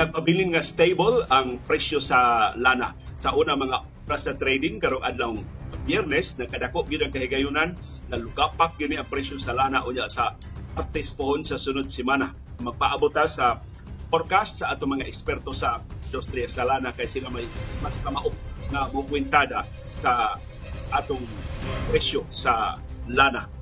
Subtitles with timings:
[0.00, 2.96] nagpabilin nga stable ang presyo sa lana.
[3.12, 5.36] Sa una mga oras sa trading karong adlaw
[5.84, 7.76] Biyernes nagkadako gyud ang kahigayunan
[8.08, 10.40] nalugapak gyud ang presyo sa lana unya sa
[10.72, 12.32] artes pohon sa sunod semana.
[12.64, 13.60] Magpaabot sa
[14.08, 17.44] forecast sa atong mga eksperto sa industriya sa lana kay sila may
[17.84, 18.32] mas kamao
[18.72, 20.40] nga mukwintada sa
[20.88, 21.22] atong
[21.92, 23.52] presyo sa lana.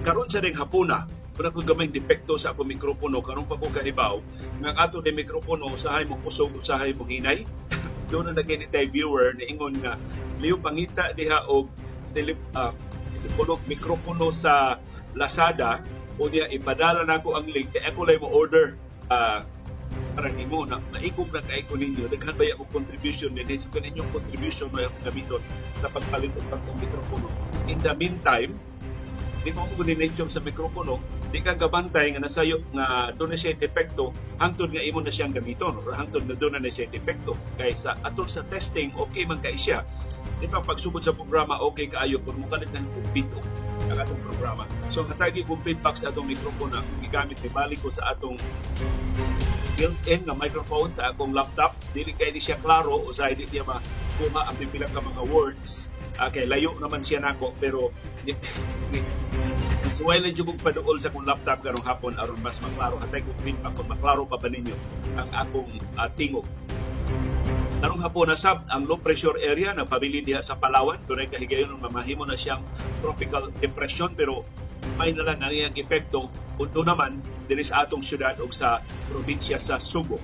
[0.00, 1.04] Karon sa ding hapuna
[1.42, 3.18] kung ako gamay depekto sa akong mikropono.
[3.18, 4.22] Karon pa ko kahibaw
[4.62, 7.42] nga ato ni mikropono usahay mo kusog usahay mo hinay.
[8.14, 9.98] Doon na naging tay viewer ni ingon nga
[10.38, 11.66] liyo pangita diha og
[12.14, 12.70] tele uh,
[13.10, 14.78] telepono mikropono sa
[15.18, 15.82] Lazada
[16.14, 18.78] o diya ipadala nako ang link kay ako lay mo order
[19.10, 19.42] uh,
[20.14, 22.06] para nimo na maikog na kay ko ninyo.
[22.06, 25.42] Daghan ba mo contribution ni so kaninyong contribution mo yung gamiton
[25.74, 27.26] sa pagpalit og bagong mikropono?
[27.66, 28.54] In the meantime
[29.42, 31.02] di mo mo nature sa mikropono
[31.34, 35.34] di ka gabantay nga nasayo nga doon na siya depekto hangtod nga imo na siyang
[35.34, 39.42] gamiton or hangtod na doon na siya depekto kay sa atol sa testing okay man
[39.42, 39.82] kay siya.
[40.38, 43.42] Di pa pagsugod sa programa okay kaayo kung mo kalit ng bito
[43.90, 44.62] ang atong programa.
[44.94, 48.38] So hatagi kong feedback sa atong mikropono kung gigamit ni balik ko sa atong
[49.74, 51.74] built-in nga microphone sa akong laptop.
[51.90, 55.91] Dili kay di siya klaro o sa di niya makuha ang pipila ka mga words
[56.18, 57.92] okay layo naman siya nako pero
[59.92, 63.36] So while medyo kong paduol sa akong laptop karong hapon aron mas maklaro hatay kong
[63.44, 64.72] feedback kung maklaro pa ba ninyo
[65.20, 65.68] ang akong
[66.00, 66.48] uh, tingog.
[67.82, 71.76] Karong hapon na sab ang low pressure area na pabili diha sa Palawan dunay kahigayon
[71.76, 72.64] mamahimo na siyang
[73.04, 74.48] tropical depression pero
[74.96, 78.80] may na lang ang iyang epekto kundo naman dinhi sa atong syudad o sa
[79.12, 80.22] probinsya sa Subo.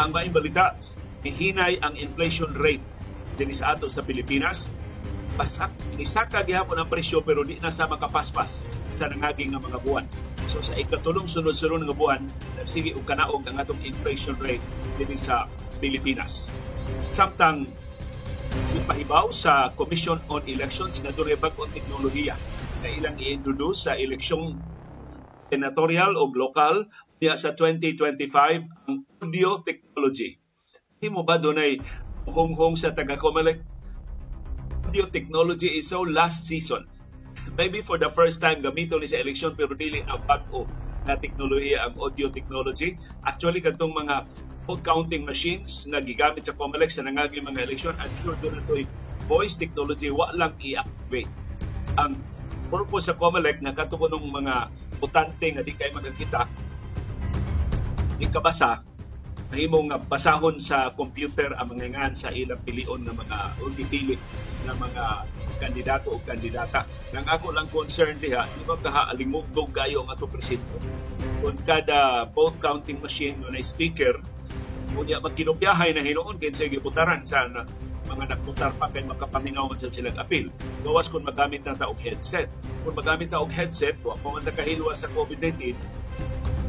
[0.00, 0.78] Ang maing balita,
[1.26, 2.84] mihinay ang inflation rate
[3.36, 4.72] dinhi sa ato sa Pilipinas
[5.40, 10.04] basak nisaka gihapon ang presyo pero di na sa makapaspas sa nangaging nga mga buwan.
[10.44, 12.28] So sa ikatulong sunod-sunod nga buwan,
[12.60, 14.60] nagsige og kanaog ang atong inflation rate
[15.00, 15.48] dinhi sa
[15.80, 16.52] Pilipinas.
[17.08, 17.72] Samtang
[18.76, 22.36] ipahibaw sa Commission on Elections nga dunay bag-ong teknolohiya
[22.84, 24.60] na ilang i-introduce sa eleksyon
[25.48, 26.84] senatorial o lokal
[27.16, 28.28] diya sa 2025
[28.92, 30.36] ang audio technology.
[31.00, 31.80] Hindi mo ba dunay
[32.28, 33.69] hong-hong sa taga-Comelec
[34.90, 36.82] audio technology is so last season.
[37.54, 40.66] Maybe for the first time gamito ni sa eleksyon pero dili na bag-o
[41.06, 42.98] na teknolohiya ang audio technology.
[43.22, 44.26] Actually katong mga
[44.66, 48.66] vote counting machines na gigamit sa COMELEC sa nangagi mga eleksyon, I'm sure doon na
[49.30, 51.30] voice technology wa lang i-activate.
[51.94, 52.18] Ang
[52.66, 56.50] purpose sa COMELEC na katuko ng mga botante nga di kay magkita
[58.18, 58.82] ikabasa
[59.50, 64.14] mahimong basahon sa computer ang mga ngan sa ilang pilion ng mga o dipili
[64.64, 65.04] ng mga
[65.58, 66.86] kandidato o kandidata.
[67.10, 70.78] Nang ako lang concern diha, di ba kaha alimugdog kayo ang ato presinto.
[71.42, 74.22] Kung kada vote counting machine o na speaker,
[74.94, 77.66] kunya magkinupyahay na hinoon kaya sa giputaran sa na,
[78.10, 80.50] mga nagputar pa kay makapaminaw man sa silang apil.
[80.82, 82.50] Gawas kung magamit na taog headset.
[82.82, 85.78] Kung magamit ta og headset, wa pa man kahilwa sa COVID-19,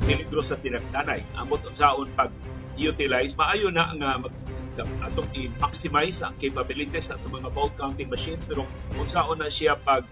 [0.06, 1.22] peligro sa tinagdanay.
[1.38, 2.34] Amot unsaon pag
[2.82, 4.34] utilize maayo na nga mag
[4.82, 8.48] atong i-maximize ang capabilities sa mga vote counting machines.
[8.48, 8.66] Pero
[8.98, 10.08] unsaon na siya pag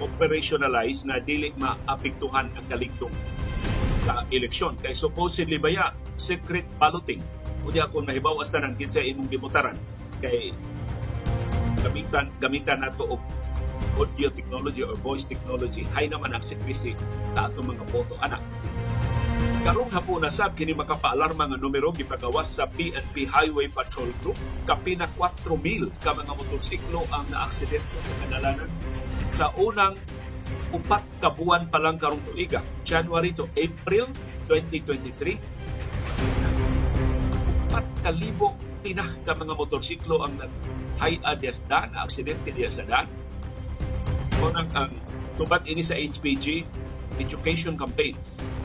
[0.00, 3.12] operationalize na dili maapektuhan ang kaligtong
[4.00, 4.76] sa eleksyon.
[4.80, 7.20] Kay supposedly baya secret balloting?
[7.64, 9.76] Unya kung mahibawas tanan kinsa imong gimutaran.
[10.24, 10.52] Kay
[11.80, 13.22] gamitan gamitan nato og
[13.96, 15.84] audio technology or voice technology.
[15.96, 16.96] Hay naman ang secrecy
[17.28, 18.40] sa atong mga boto anak
[19.60, 25.04] Karong hapon na sab kini makapaalarma nga numero gipagawas sa PNP Highway Patrol Group kapina
[25.20, 28.72] 4,000 ka mga motorsiklo ang naaksidente sa kadalanan
[29.28, 30.00] sa unang
[30.72, 34.08] upat ka buwan pa lang karong tuiga, January to April
[34.48, 35.36] 2023.
[37.68, 43.12] Upat ka libo pinah ka mga motorsiklo ang nag-high na aksidente diya sa daan.
[44.40, 44.96] Unang ang
[45.36, 46.64] tubat ini sa HPG
[47.20, 48.16] education campaign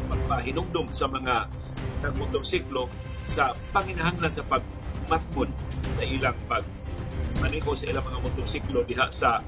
[0.05, 1.49] pagpahinumdum sa mga
[2.05, 2.87] nagmotorsiklo
[3.25, 5.49] sa panginahanglan sa pagmatmon
[5.89, 6.65] sa ilang pag
[7.41, 9.41] maneho sa ilang mga motorsiklo diha sa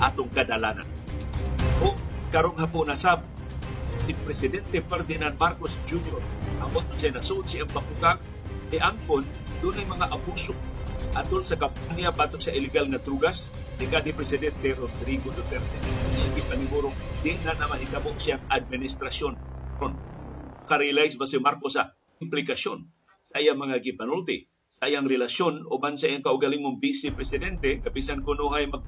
[0.00, 0.86] atong kadalanan.
[1.84, 1.94] O
[2.34, 3.24] karong hapon na sab
[4.00, 6.20] si Presidente Ferdinand Marcos Jr.
[6.64, 8.20] amot siya nasuot siyang bakukang
[8.70, 9.26] ni Angkon
[9.60, 10.56] doon mga abuso
[11.10, 13.50] atol sa kampanya batok sa illegal nga trugas
[13.82, 15.78] ni ni Presidente Rodrigo Duterte.
[16.14, 16.94] Hindi panigurong
[17.24, 19.49] di na na mahitabo siyang administrasyon
[20.68, 22.84] ka-realize ba si Marcos sa implikasyon?
[23.30, 24.46] Kaya mga gipanulti.
[24.80, 27.84] Kayang relasyon uban sa iyang kaugalingong vice presidente.
[27.84, 28.84] Kapisan kunuhay mag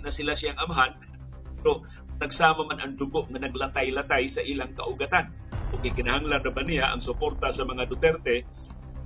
[0.00, 0.96] na sila siyang amahan
[1.62, 1.86] pero
[2.18, 5.30] nagsama man ang dugo nga naglatay-latay sa ilang kaugatan.
[5.70, 8.42] O kinahanglan na ba niya ang suporta sa mga Duterte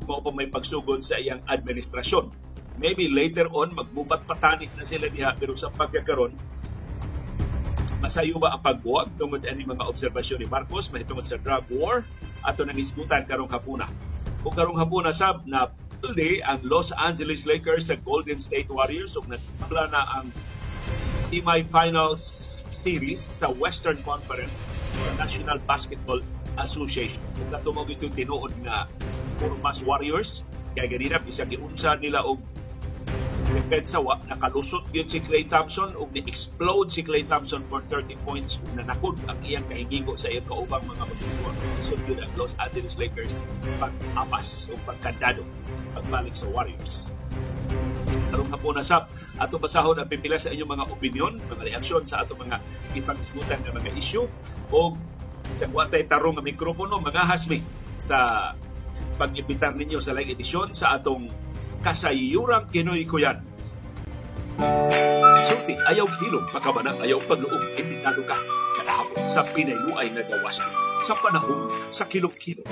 [0.09, 2.33] mo pa may pagsugod sa iyang administrasyon.
[2.81, 6.33] Maybe later on, magbubat patani na sila diha pero sa pagkakaroon,
[7.99, 12.05] masayo ba ang pagbuwag tungod ani mga obserbasyon ni Marcos mahitungod sa drug war
[12.45, 13.89] ato nang isgutan karong hapuna.
[14.45, 15.73] O karong hapuna sab na
[16.05, 20.27] Tuesday ang Los Angeles Lakers sa Golden State Warriors ug nagpala na ang
[21.17, 22.21] semi-finals
[22.69, 24.69] series sa Western Conference
[25.01, 26.21] sa National Basketball
[26.61, 27.25] Association.
[27.35, 28.85] Kung katumog ito tinuod nga
[29.41, 30.45] Formas Warriors,
[30.77, 32.39] kaya ganina bisag giunsa nila og
[33.55, 38.59] depensa wa nakalusot gyud si Clay Thompson ug ni-explode si Clay Thompson for 30 points
[38.59, 41.51] ug nanakod ang iyang kahigigo sa iyang kaubang mga magtuwa.
[41.79, 43.47] Isod gyud ang Los Angeles Lakers
[43.79, 45.47] pag-apas o pagkandado
[45.95, 47.15] pagbalik sa Warriors.
[48.35, 49.07] Karong hapon na sab
[49.39, 52.59] ato basahon ang pipila sa inyong mga opinion, mga reaksyon sa ato mga
[52.99, 54.27] ipag-isgutan nga mga issue
[54.75, 54.99] o
[55.55, 57.63] sa kuwatay tarong nga mikropono mga hasmi
[57.95, 58.53] sa
[59.17, 61.29] pag-imbitar ninyo sa live edisyon sa atong
[61.85, 63.43] kasayurang Kinoy Kuyan.
[65.47, 68.35] Sulti, ayaw hilom, pagkabana, ayaw pagluong, imbitado ka.
[68.81, 70.59] Kalahapon sa pinayluay na gawas
[71.05, 72.67] sa panahon sa kilok-kilok.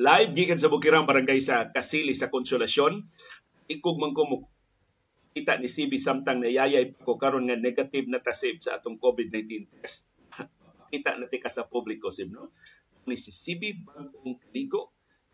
[0.00, 3.04] Live gikan sa Bukirang Barangay sa Kasili sa Konsolasyon.
[3.68, 4.24] Ikog man ko
[5.30, 10.10] kita ni CB samtang nayayay ko karon nga negative na tasib sa atong COVID-19 test.
[10.92, 12.50] kita na tika sa publiko sib no.
[13.06, 14.90] Ni si CB bagong ligo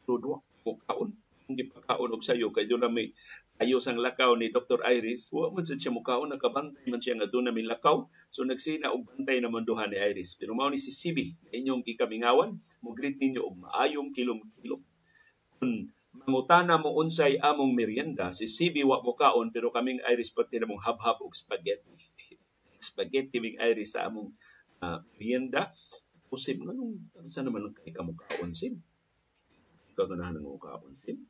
[0.06, 1.10] tudo ko kaon
[1.46, 3.14] hindi pa kaon og sayo kay do na may
[3.62, 4.82] ayos ang lakaw ni Dr.
[4.82, 8.90] Iris wa man siya mukaon nakabantay man siya nga do na may lakaw so nagsina
[8.90, 13.22] og bantay naman duha ni Iris pero mao ni si CB inyong gikamingawan mo greet
[13.22, 14.82] ninyo og maayong kilom-kilom
[15.62, 18.32] kun mangutana mo unsay among merienda.
[18.32, 21.92] Si CB wa mo kaon pero kaming Iris pati namong hab-hab og spaghetti.
[22.88, 24.32] Spaghetti ming Iris sa among
[24.80, 25.68] uh, merienda.
[26.32, 26.96] Usib nganong
[27.28, 28.80] sa naman kay kamo kaon sim?
[29.92, 31.20] Kaganahan ng kaon sim.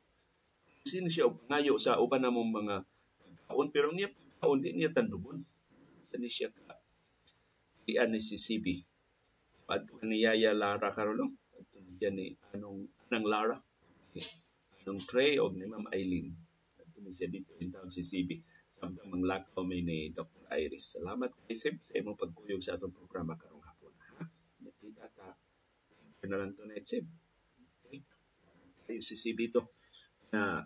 [0.87, 2.75] Sino siya ngayo sa uban namong mga
[3.51, 4.07] kaon pero niya
[4.39, 5.43] kaon di niya tandugon
[6.07, 6.79] tani siya ka
[7.87, 8.83] iyan ni si CB
[9.67, 11.35] Pad ni Yaya Lara Karolong.
[11.99, 13.59] Diyan ni anong nang Lara.
[14.87, 16.31] Anong Trey o ni Ma'am Eileen.
[16.79, 18.39] Ito siya dito in town si CB.
[18.79, 20.47] Samtang manglakaw may ni Dr.
[20.47, 20.95] Iris.
[20.95, 23.91] Salamat kay Sib sa imong pagkuyog sa atong programa karong hapon.
[24.15, 24.23] Ha?
[24.63, 25.35] Nakita ka.
[26.15, 27.03] Ito na lang to na Sib.
[28.87, 29.67] Si CB to
[30.31, 30.63] na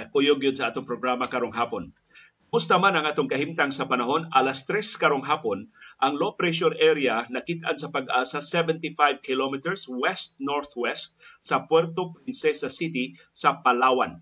[0.00, 1.92] kakuyog yun sa atong programa karong hapon.
[2.52, 7.24] Musta man ang atong kahimtang sa panahon, alas 3 karong hapon, ang low pressure area
[7.32, 14.20] nakitaan sa pag-asa 75 kilometers west-northwest sa Puerto Princesa City sa Palawan.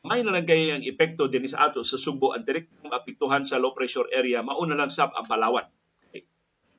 [0.00, 4.08] May nalagay ang epekto din sa ato sa Sugbo ang direktong apektuhan sa low pressure
[4.16, 5.68] area, mauna lang sab ang Palawan.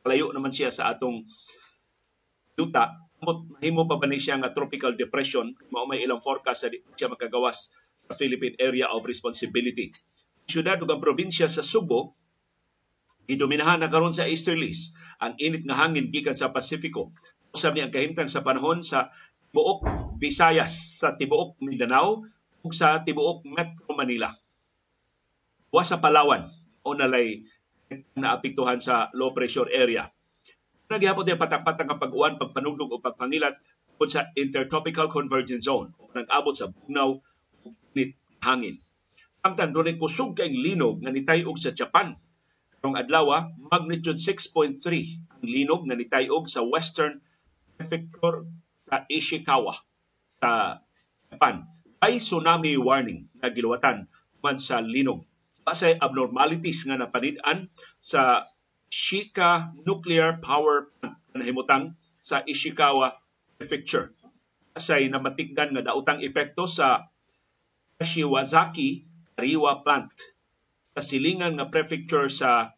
[0.09, 1.21] Layo naman siya sa atong
[2.57, 7.13] duta, mahimo pa ba ni siya nga tropical depression, mao may ilang forecast sa siya
[7.13, 7.69] makagawas
[8.09, 9.93] sa Philippine Area of Responsibility
[10.51, 12.19] syudad ug ang probinsya sa Subo
[13.31, 14.91] gidominahan na karon sa easterlies
[15.23, 17.15] ang init nga hangin gikan sa Pasifiko.
[17.55, 19.15] Usab ni ang kahimtang sa panahon sa
[19.55, 19.87] tibuok
[20.19, 22.27] Visayas sa tibuok Mindanao
[22.63, 24.27] ug sa tibuok Metro Manila.
[25.71, 26.51] Wa sa Palawan
[26.83, 27.47] o nalay
[28.19, 30.11] naapektuhan sa low pressure area.
[30.91, 33.55] Nagyapon din patak-patak ang pag-uwan, pagpanugdog o pagpangilat
[34.09, 37.21] sa intertropical convergence zone o nag-abot sa bugnaw
[37.61, 37.67] o
[38.41, 38.81] hangin
[39.41, 42.13] Samtang doon kusog kay linog nga nitayog sa Japan.
[42.77, 44.77] Karong adlaw, magnitude 6.3
[45.33, 47.25] ang linog nga nitayog sa Western
[47.73, 48.45] Prefecture
[48.85, 49.73] sa Ishikawa
[50.37, 50.77] sa
[51.33, 51.65] Japan.
[51.97, 54.05] Ay tsunami warning na giluwatan
[54.45, 55.25] man sa linog.
[55.65, 57.65] Pasay abnormalities nga napanid-an
[57.97, 58.45] sa
[58.93, 63.09] Shika Nuclear Power Plant na himutang sa Ishikawa
[63.57, 64.13] Prefecture.
[64.77, 67.09] Pasay namatikdan nga dautang epekto sa
[67.97, 69.10] Kashiwazaki
[69.41, 70.13] Riwa Plant
[70.93, 72.77] sa silingan nga prefecture sa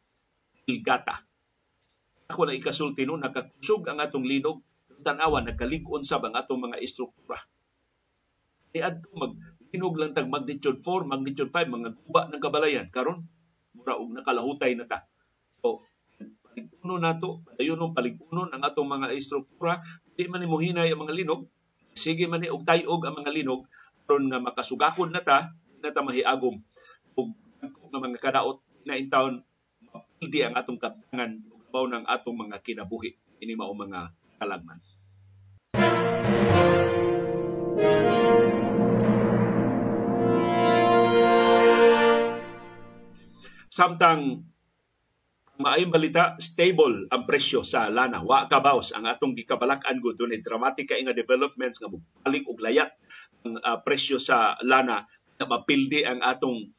[0.63, 1.19] Ilgata.
[2.31, 4.63] Ako na ikasulti no, nakakusog ang atong linog,
[5.03, 7.35] tanawa, nakalig-on sab ang atong mga istruktura.
[8.71, 9.35] Di adto mag
[9.75, 12.87] linog lang tag magnitude 4, magnitude 5, mga guba ng kabalayan.
[12.87, 13.27] Karon,
[13.75, 15.03] mura og nakalahutay na ta.
[15.59, 15.83] So,
[16.47, 19.81] paligunon nato, padayon paligunon ang atong mga istruktura,
[20.13, 21.49] di man mo hinay ang mga linog,
[21.97, 23.65] sige man ni og tayog ang mga linog,
[24.05, 26.63] aron nga makasugakon na ta, na ta mahiagom
[27.19, 27.27] ug
[27.59, 29.43] nga mga kadaot na intawon
[29.91, 34.79] mapildi ang atong katangan ug ng atong mga kinabuhi ini mao mga kalagman.
[43.73, 44.45] Samtang
[45.57, 48.21] maayong balita, stable ang presyo sa lana.
[48.21, 52.93] Wa kabaos ang atong gikabalak-an gud dunay dramatic nga developments nga balik og layat
[53.41, 55.09] ang uh, presyo sa lana
[55.39, 56.73] na mapildi ang atong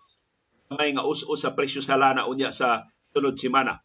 [0.74, 3.84] may nga us-us sa presyo sa lana unya sa sunod semana.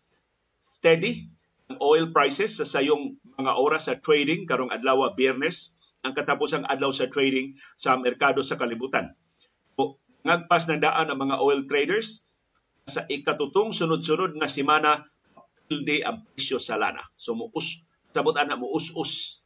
[0.73, 1.29] Steady
[1.69, 6.89] ang oil prices sa sayong mga oras sa trading karong adlaw Biyernes ang katapusang adlaw
[6.89, 9.13] sa trading sa merkado sa kalibutan.
[10.19, 12.27] Ngagpas na daan ang mga oil traders
[12.89, 15.05] sa ikatutong sunod-sunod nga semana
[15.69, 17.05] pildi ang presyo sa lana.
[17.13, 19.45] So muus sabot ana mo us-us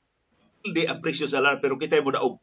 [0.64, 2.40] pildi ang presyo sa lana pero kita mo daog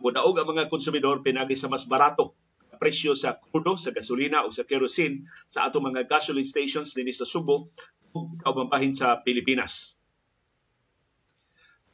[0.00, 2.36] mo daog ang mga konsumidor pinagi sa mas barato
[2.80, 7.28] presyo sa krudo, sa gasolina o sa kerosene sa ato mga gasoline stations dinhi sa
[7.28, 7.68] Subo
[8.16, 10.00] ug kaubahin sa Pilipinas.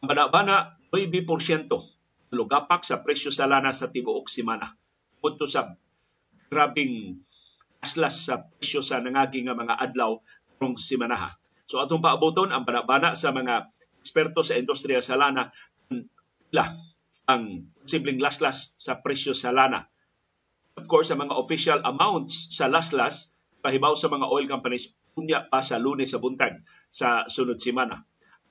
[0.07, 1.27] Ang bana 9%
[2.31, 4.71] lugapak sa presyo sa lana sa tibuok semana.
[5.19, 5.75] Punto sa
[6.47, 7.19] grabing
[7.83, 10.23] aslas sa presyo sa nangagi nga mga adlaw
[10.57, 11.35] karong simanaha.
[11.67, 15.51] So atong paaboton ang banabana sa mga eksperto sa industriya sa lana
[16.55, 16.65] la
[17.27, 19.91] ang posibleng laslas sa presyo sa lana.
[20.79, 23.35] Of course, ang mga official amounts sa laslas
[23.67, 28.07] pahibaw sa mga oil companies unya pa sa lunes sa buntag sa sunod semana.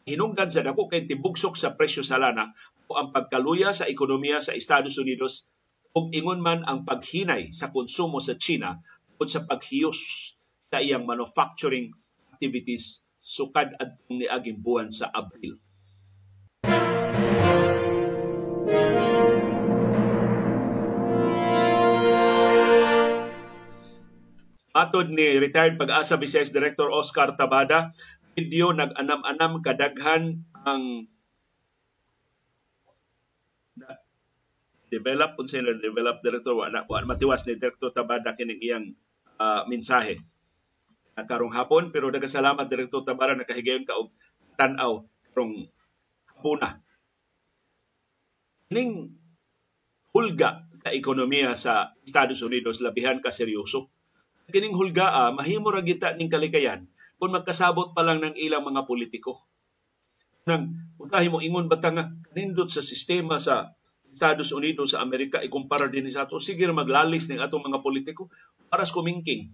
[0.06, 2.52] Hinungdan sa dako kay tibugsok sa presyo sa lana
[2.92, 5.50] o ang pagkaluya sa ekonomiya sa Estados Unidos
[5.96, 8.84] ug ingon man ang paghinay sa konsumo sa China
[9.16, 9.98] tungkol sa paghiyos
[10.68, 11.96] sa iyang manufacturing
[12.36, 15.58] activities sukad at niaging buwan sa Abril.
[24.76, 27.96] Atod ni retired pag-asa Vice Director Oscar Tabada,
[28.36, 31.08] video nag-anam-anam kadaghan ang
[34.92, 38.86] develop unsa sila develop director wa, wa matiwas ni Director Tabada kining iyang
[39.40, 40.20] uh, mensahe
[41.16, 44.12] karong hapon pero salamat Direktor Tabara nakahigayon ka og
[44.60, 45.72] tan-aw karong
[46.36, 46.84] hapuna.
[48.76, 49.16] Ning
[50.12, 53.95] hulga ka ekonomiya sa Estados Unidos labihan ka seryoso.
[54.50, 56.86] Kining hulga ah, mahimo ra kita ning kalikayan
[57.18, 59.48] kung magkasabot pa lang ng ilang mga politiko.
[60.46, 62.06] Nang utahi mo ingon bata nga
[62.38, 63.74] nindot sa sistema sa
[64.16, 68.30] Estados Unidos sa Amerika ikumpara din sa ato sige maglalis ning atong mga politiko
[68.70, 69.52] para sa kumingking.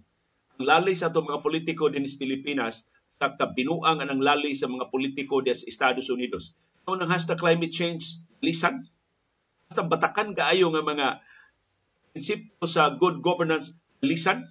[0.60, 2.86] Ang lalay sa atong mga politiko din sa Pilipinas
[3.30, 6.58] binuang ang lalay sa mga politiko din sa Estados Unidos.
[6.86, 8.90] Ano nang hasta climate change lisan?
[9.70, 11.06] Hasta batakan kaayo nga mga
[12.10, 14.50] prinsipyo sa good governance lisan?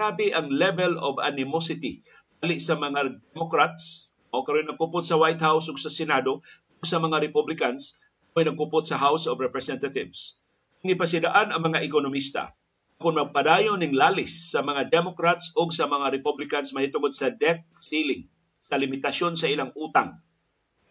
[0.00, 2.00] Grabe ang level of animosity
[2.40, 6.40] bali sa mga Democrats o karon nagkupot sa White House ug sa Senado
[6.80, 8.00] sa mga Republicans
[8.32, 10.40] may nagkupot sa House of Representatives.
[10.88, 12.56] Nipasidaan ang mga ekonomista
[12.96, 18.24] kung magpadayon ning lalis sa mga Democrats o sa mga Republicans mahitungod sa debt ceiling,
[18.72, 20.16] sa limitasyon sa ilang utang.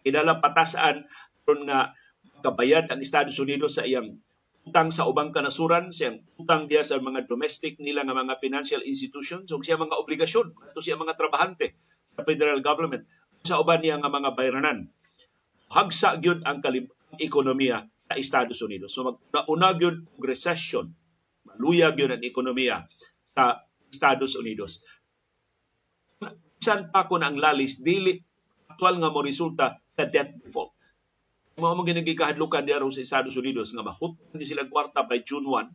[0.06, 1.10] Kinala patasaan
[1.50, 1.98] ron nga
[2.46, 4.22] kabayad ang Estados Unidos sa iyang
[4.70, 8.86] utang sa ubang kanasuran, sa iyang utang diya sa mga domestic nila nga mga financial
[8.86, 11.74] institutions ug siya mga obligasyon ato siya mga trabahante
[12.14, 13.02] sa federal government
[13.42, 14.86] sa uban niya nga mga bayranan.
[15.74, 16.86] Hagsa gyud ang kalib
[17.18, 18.94] ekonomiya sa Estados Unidos.
[18.94, 19.02] So
[19.34, 20.94] maguna gyud og recession,
[21.42, 22.86] maluyag gyud ang ekonomiya
[23.34, 24.86] sa Estados Unidos.
[26.62, 28.14] San pa ko ang lalis dili
[28.70, 30.72] aktual nga mo resulta sa debt default.
[31.60, 35.68] Mao mo ginagi kahadlukan diaro sa Estados Unidos nga mahutang sila kwarta by June 1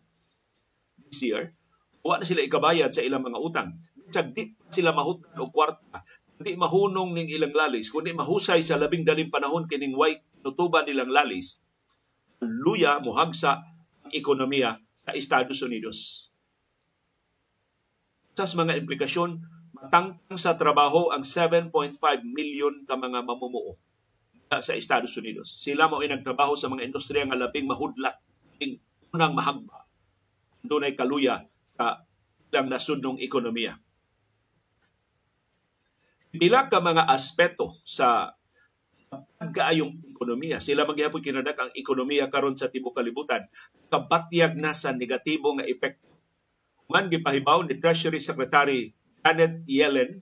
[1.05, 1.53] this year.
[2.01, 3.69] Wa na sila ikabayad sa ilang mga utang.
[4.09, 6.01] Sa di sila mahutang og kwarta,
[6.41, 11.13] hindi mahunong ning ilang lalis, kundi mahusay sa labing daling panahon kining way nutuban nilang
[11.13, 11.61] lalis,
[12.41, 13.61] luya muhagsa
[14.05, 16.29] ang ekonomiya sa Estados Unidos.
[18.35, 19.41] Sa mga implikasyon,
[19.73, 21.71] matangtang sa trabaho ang 7.5
[22.25, 23.79] million ka mga mamumuo
[24.49, 25.49] sa Estados Unidos.
[25.49, 28.15] Sila mo ay nagtrabaho sa mga industriya nga labing mahudlat,
[28.61, 28.77] ing
[29.11, 29.83] unang mahagba.
[30.65, 32.05] Doon ay kaluya sa
[32.53, 33.75] ilang nasudnong ekonomiya.
[36.35, 38.35] Pila ka mga aspeto sa
[39.39, 40.59] kaayong ekonomiya.
[40.59, 43.47] Sila magyapon kinadak ang ekonomiya karon sa tibuok kalibutan
[43.87, 46.11] kabatyag na sa negatibo nga epekto.
[46.91, 48.93] Man gipahibaw ni Treasury Secretary
[49.25, 50.21] Janet Yellen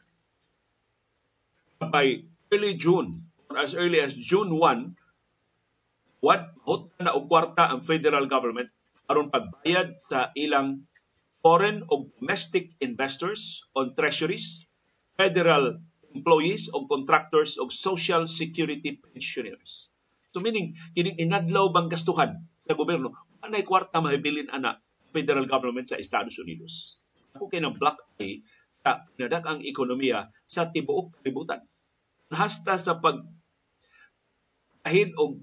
[1.84, 4.98] by early June as early as June 1
[6.24, 8.72] what hot na og kwarta ang federal government
[9.12, 10.88] aron pagbayad sa ilang
[11.44, 14.72] foreign o domestic investors on treasuries,
[15.20, 15.84] federal
[16.16, 19.92] employees o contractors o social security pensioners.
[20.32, 23.12] So meaning, kining inadlaw bang gastuhan sa gobyerno,
[23.44, 24.80] anay kwarta mahibilin ana
[25.12, 27.04] federal government sa Estados Unidos.
[27.34, 28.46] ako kay ng black eye
[28.86, 31.66] sa pinadak ang ekonomiya sa tibuok kalibutan.
[32.30, 33.26] Hasta sa pag
[34.84, 35.40] kahit og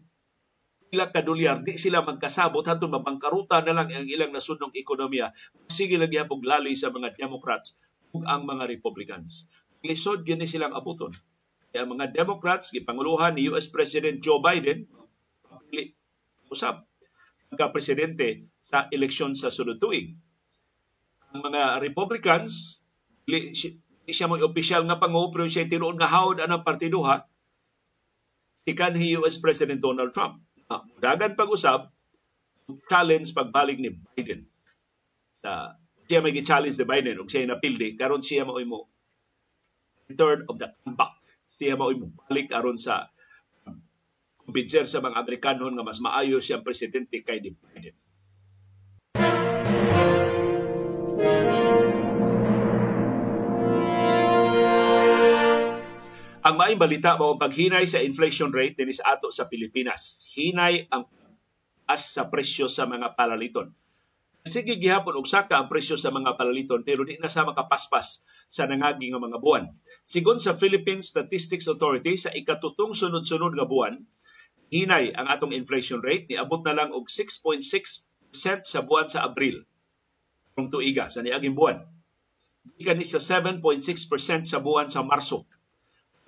[0.91, 2.67] pila ka di sila magkasabot.
[2.67, 5.31] Hantud mabangkaruta na lang ang ilang nasunong ekonomiya.
[5.71, 7.79] Sige lagi hapog lali sa mga Democrats
[8.11, 9.47] ug ang mga Republicans.
[9.87, 11.15] Lisod gini silang abuton.
[11.71, 14.91] Kaya mga Democrats gipanguluhan ni US President Joe Biden
[15.71, 15.95] pili
[16.51, 16.83] usab
[17.55, 20.19] pagka presidente sa eleksyon sa sunod tuig.
[21.31, 22.83] Ang mga Republicans
[23.31, 23.55] li,
[24.11, 27.31] siya mo opisyal nga pangu pero siya tinuod nga hawd anang partiduha
[28.69, 31.89] ikan ni US President Donald Trump uh, dagan pag-usab
[32.87, 34.47] challenge pagbalik ni Biden.
[35.43, 35.75] Uh,
[36.07, 38.87] siya may challenge ni Biden ug siya napildi karon siya mo mo
[40.11, 41.15] return of the comeback.
[41.59, 43.11] Siya mo mo balik aron sa
[44.43, 47.95] kumbinser sa mga Amerikano nga mas maayo siyang presidente kay ni Biden.
[56.51, 60.27] Ang maayong balita mao paghinay sa inflation rate dinhi sa ato sa Pilipinas.
[60.35, 61.07] Hinay ang
[61.87, 63.71] as sa presyo sa mga palaliton.
[64.43, 68.67] Sige gihapon og saka ang presyo sa mga palaliton pero di na sa makapaspas sa
[68.67, 69.71] nangagi nga mga buwan.
[70.03, 74.03] Sigon sa Philippine Statistics Authority sa ikatutong sunod-sunod nga buwan,
[74.75, 77.63] hinay ang atong inflation rate niabot na lang og 6.6%
[78.67, 79.63] sa buwan sa Abril.
[80.59, 81.87] Kung tuiga sa niaging buwan.
[82.75, 83.63] Gikan ni sa 7.6%
[84.51, 85.47] sa buwan sa Marso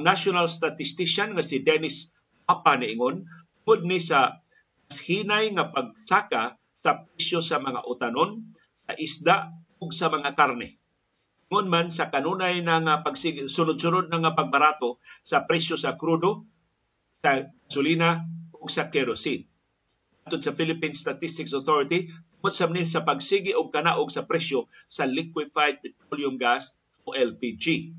[0.02, 2.12] national statistician nga si Dennis
[2.44, 3.24] Papa niingon
[3.62, 4.42] tungod ni sa
[4.90, 8.42] hinay nga pagsaka sa presyo sa mga utanon,
[8.84, 9.36] sa isda
[9.78, 10.76] ug sa mga karne.
[11.48, 16.44] Ngon man sa kanunay na nga pagsig sunod-sunod na nga pagbarato sa presyo sa krudo,
[17.22, 19.46] sa gasolina ug sa kerosene.
[20.26, 25.82] Atod sa Philippine Statistics Authority, tungod sa sa pagsigi og kanaog sa presyo sa liquefied
[25.82, 26.74] petroleum gas
[27.06, 27.94] o LPG.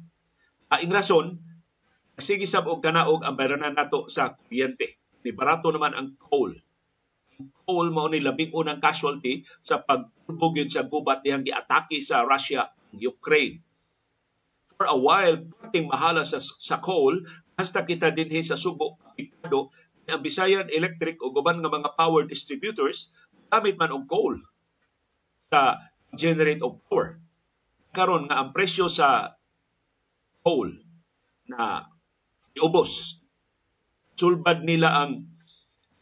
[0.74, 1.40] Ang rason,
[2.14, 5.02] Sige sab og kanaog ang bayranan nato sa kuryente.
[5.26, 6.54] Ni barato naman ang coal.
[7.66, 13.66] Coal mao ni labing unang casualty sa pagtubog sa gubat diyang giatake sa Russia Ukraine.
[14.78, 17.24] For a while, pating mahala sa, sa coal,
[17.58, 19.74] hasta kita dinhi sa Subo, Picado,
[20.10, 23.16] ang Bisayan Electric o guban nga mga power distributors,
[23.48, 24.36] gamit man og coal
[25.50, 25.80] sa
[26.14, 27.18] generate of power.
[27.94, 29.38] Karon nga ang presyo sa
[30.44, 30.74] coal
[31.48, 31.93] na
[32.58, 33.22] iubos.
[34.14, 35.26] Sulbad nila ang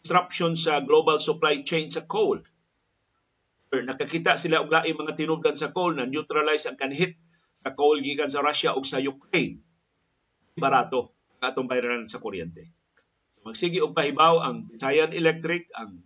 [0.04, 2.44] disruption sa global supply chain sa coal.
[3.72, 7.16] Nakakita sila og laing mga tinubdan sa coal na neutralize ang kanhit
[7.64, 9.64] sa coal gikan sa Russia ug sa Ukraine.
[10.60, 12.68] Barato ang atong bayaran sa kuryente.
[13.48, 16.04] Magsigi og pahibaw ang Giant Electric, ang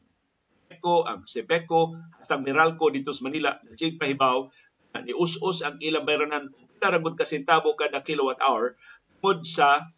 [0.72, 4.48] ECO, ang SEPECO, hasta Meralco dito sa Manila, nagsig pahibaw
[4.96, 8.78] na nius-us ang ilang bayranan taragod ka sentabo kada kilowatt hour
[9.20, 9.90] tungod sa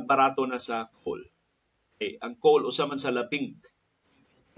[0.00, 1.22] barato na sa coal.
[2.02, 3.54] Eh, ang coal usa man sa labing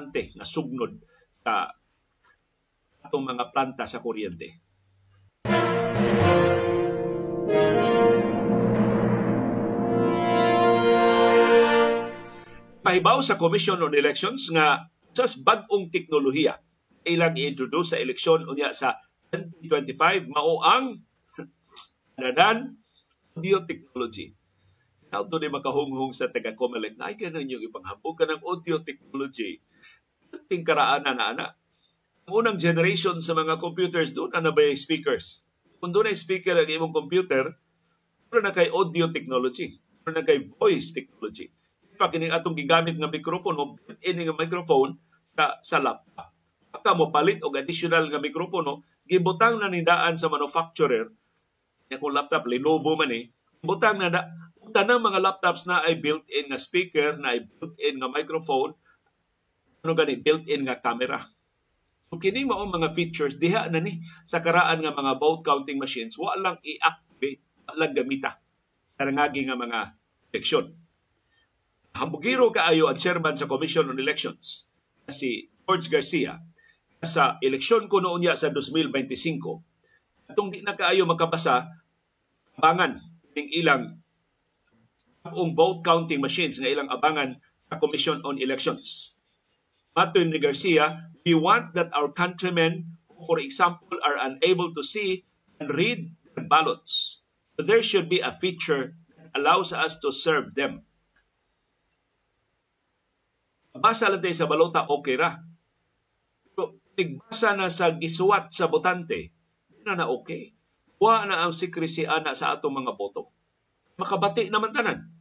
[0.01, 0.96] ante na sugnod
[1.44, 1.72] sa
[3.07, 4.57] atong mga planta sa kuryente.
[12.87, 16.55] Pahibaw sa Commission on Elections nga sa bag-ong teknolohiya
[17.07, 18.99] ilang i-introduce sa eleksyon unya sa
[19.31, 21.03] 2025 mao ang
[22.18, 22.79] nadan
[23.38, 24.35] biotechnology
[25.16, 29.64] Now, doon makahunghong sa taga-Comelec na ay ka ninyo ipanghambog ka ng audio technology.
[30.52, 31.57] Ting karaan na na
[32.29, 35.48] Ang unang generation sa mga computers doon na nabay speakers.
[35.81, 37.57] Kung doon ay speaker ang imong computer,
[38.29, 39.81] pero na kay audio technology.
[40.05, 41.48] Pero na kay voice technology.
[41.48, 45.00] In fact, kining atong gigamit nga mikropono, ini nga microphone
[45.33, 46.29] sa, sa laptop.
[46.76, 51.09] Aka mo palit og additional nga mikropono, gibutang na nindaan sa manufacturer,
[51.88, 53.33] ya kung laptop Lenovo man eh,
[53.64, 54.29] butang na da,
[54.76, 58.76] tanang mga laptops na ay built-in nga speaker, na ay built-in nga microphone,
[59.80, 61.16] ano gani, built-in nga camera.
[62.12, 66.14] So kini mao mga features diha na ni sa karaan nga mga vote counting machines
[66.20, 68.38] wa lang i-activate, wa lang gamita
[69.00, 69.96] karangagi nga mga
[70.30, 70.70] eleksyon.
[71.96, 74.68] Hambugiro kaayo ang chairman sa Commission on Elections
[75.08, 76.38] si George Garcia
[77.02, 81.70] sa eleksyon ko noon sa 2025 atong di na kaayo makapasa
[82.58, 83.02] bangan
[83.34, 83.98] ning ilang
[85.34, 89.16] ang vote counting machines nga ilang abangan sa Commission on Elections.
[89.96, 95.24] Matoy ni Garcia, we want that our countrymen, for example, are unable to see
[95.56, 97.24] and read the ballots.
[97.56, 100.84] So there should be a feature that allows us to serve them.
[103.76, 105.36] Basa lang sa balota, okay ra.
[106.52, 109.32] Pero tigbasa na sa gisuwat sa botante,
[109.84, 110.52] na na okay.
[110.96, 113.32] Wa na ang secrecy ana sa atong mga boto.
[113.96, 115.15] Makabati naman tanan.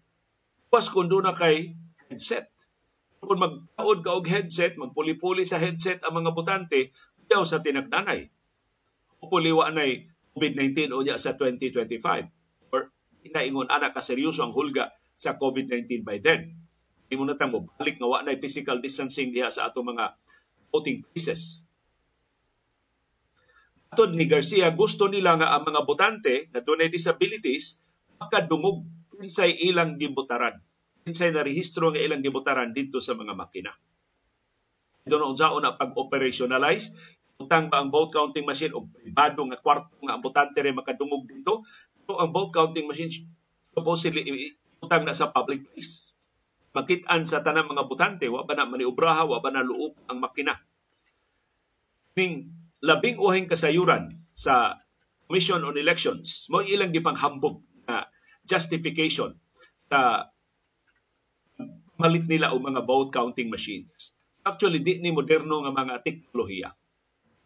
[0.70, 1.78] Pas kung doon na kay
[2.10, 2.52] headset.
[3.22, 6.94] Kung magkaod ka og headset, magpuli-puli sa headset ang mga botante,
[7.26, 8.30] daw sa tinagdanay.
[9.18, 9.86] Pupuliwa na
[10.38, 12.30] COVID-19 o sa 2025.
[12.70, 12.94] Or
[13.26, 16.54] inaingon anak ka seryoso ang hulga sa COVID-19 by then.
[17.06, 20.18] Hindi mo na mo balik nga wa na physical distancing diha sa ato mga
[20.74, 21.66] voting places.
[23.96, 27.86] Atod ni Garcia, gusto nila nga ang mga botante na dunay disabilities
[28.20, 28.84] makadungog
[29.26, 30.62] kinsay ilang gibutaran.
[31.02, 33.74] Kinsay na rehistro nga ilang gibutaran dito sa mga makina.
[35.10, 36.94] Ito na unsa na pag-operationalize
[37.36, 41.26] utang ba ang vote counting machine o pribado nga kwarto nga ang botante rin makadungog
[41.26, 41.66] dito.
[42.06, 43.10] So ang vote counting machine
[43.74, 44.22] supposedly
[44.80, 46.14] utang na sa public place.
[46.78, 50.60] Makitaan sa tanang mga botante, wa ba na maniobraha, wa ba na luop ang makina.
[52.14, 54.86] Ning labing uhing kasayuran sa
[55.26, 57.66] Commission on Elections, mo ilang gipanghambog
[58.46, 59.34] justification
[59.90, 60.30] sa
[61.98, 64.16] malit nila o mga vote counting machines.
[64.46, 66.70] Actually, di ni moderno nga mga teknolohiya.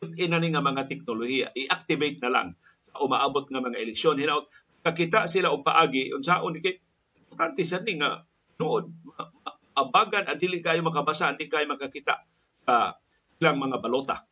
[0.04, 1.56] Ina ni nga mga teknolohiya.
[1.56, 2.48] I-activate na lang.
[2.92, 4.20] Sa umaabot nga mga eleksyon.
[4.20, 4.48] Hinaut
[4.84, 8.24] kakita sila og paagi unsaon importante sa ni nga
[8.60, 8.92] nood
[9.76, 12.24] abagan adili kayo makabasa hindi kayo makakita
[12.68, 13.00] sa
[13.40, 14.24] ilang mga balota.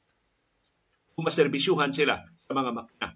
[1.16, 3.08] Kung maserbisyuhan sila sa mga makina.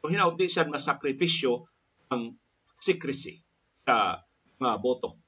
[0.00, 1.64] So hinaut di masakripisyo
[2.12, 2.36] ang
[2.78, 3.42] secrecy
[3.84, 4.22] sa
[4.58, 5.18] mga boto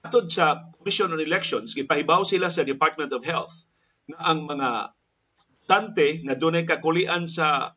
[0.00, 3.68] Atod sa Commission on Elections, gipahibaw sila sa Department of Health
[4.08, 4.96] na ang mga
[5.68, 7.76] tante na dunay kakulian sa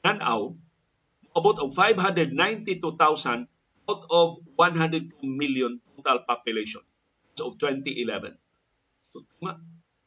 [0.00, 0.56] nanaw
[1.36, 3.46] abot og 592,000
[3.84, 6.80] out of 102 million total population
[7.38, 8.40] of 2011.
[9.12, 9.60] So tunga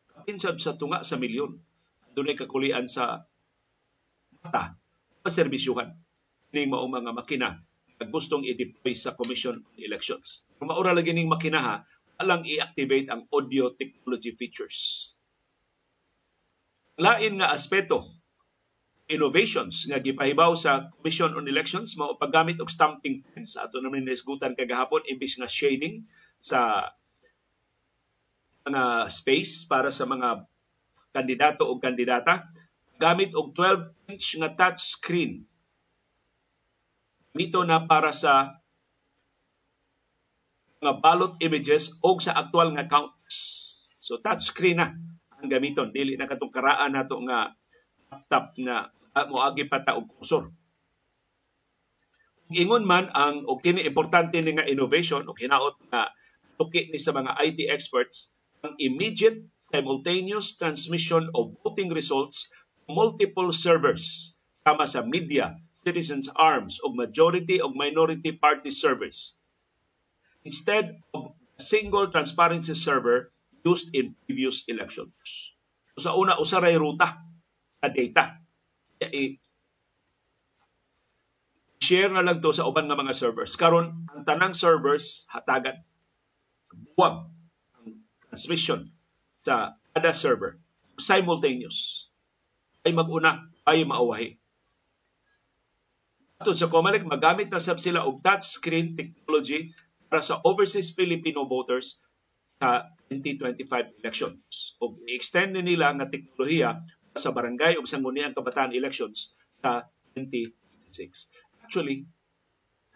[0.10, 1.62] kapinsab sa tunga sa milyon
[2.18, 3.30] dunay kakulian sa
[4.42, 4.74] mata
[5.28, 5.92] paserbisyuhan
[6.56, 7.60] ni mao mga makina
[8.08, 10.46] gustong i-deploy sa Commission on Elections.
[10.62, 11.82] Kung maura lagi ning makinaha,
[12.22, 14.78] alang i-activate ang audio technology features.
[17.02, 18.06] Lain nga aspeto
[19.08, 24.54] innovations nga gipahibaw sa Commission on Elections mao paggamit og stamping pens ato naman nisgutan
[24.54, 26.06] kagahapon imbis nga shading
[26.42, 26.92] sa
[28.68, 30.44] mga space para sa mga
[31.16, 32.52] kandidato o kandidata
[32.98, 35.46] gamit og 12 inch nga touch screen
[37.38, 38.58] dito na para sa
[40.82, 43.38] mga ballot images o sa aktual nga counts.
[43.98, 44.94] So touchscreen na
[45.38, 45.94] ang gamiton.
[45.94, 47.54] Dili na katong karaan nato nga
[48.10, 48.90] laptop nga
[49.30, 50.54] moagi pa ta og kursor.
[52.54, 56.14] Ingon man ang og kini importante ni nga innovation o hinaot nga
[56.58, 58.34] tuki ni sa mga IT experts
[58.66, 62.48] ang immediate simultaneous transmission of voting results
[62.88, 69.40] multiple servers kama sa media citizens arms og majority og minority party servers
[70.44, 73.32] instead of a single transparency server
[73.68, 75.52] used in previous elections.
[75.96, 77.08] So sa una usaray ruta
[77.84, 78.40] sa data.
[79.04, 79.40] I
[81.84, 83.56] share na lang to sa uban nga mga servers.
[83.60, 85.84] Karon ang tanang servers hatagan
[86.96, 87.28] buwag
[87.80, 88.92] ang transmission
[89.44, 90.60] sa kada server
[91.00, 92.10] simultaneous
[92.88, 94.40] ay maguna ay mauwahi
[96.38, 99.74] Atod sa COMELEC, magamit na sab sila og touchscreen technology
[100.06, 101.98] para sa overseas Filipino voters
[102.62, 104.78] sa 2025 elections.
[104.78, 106.78] O i-extend nila nga teknolohiya
[107.18, 109.34] sa barangay ug sangguniang kabataan elections
[109.66, 111.34] sa 2026.
[111.66, 112.06] Actually,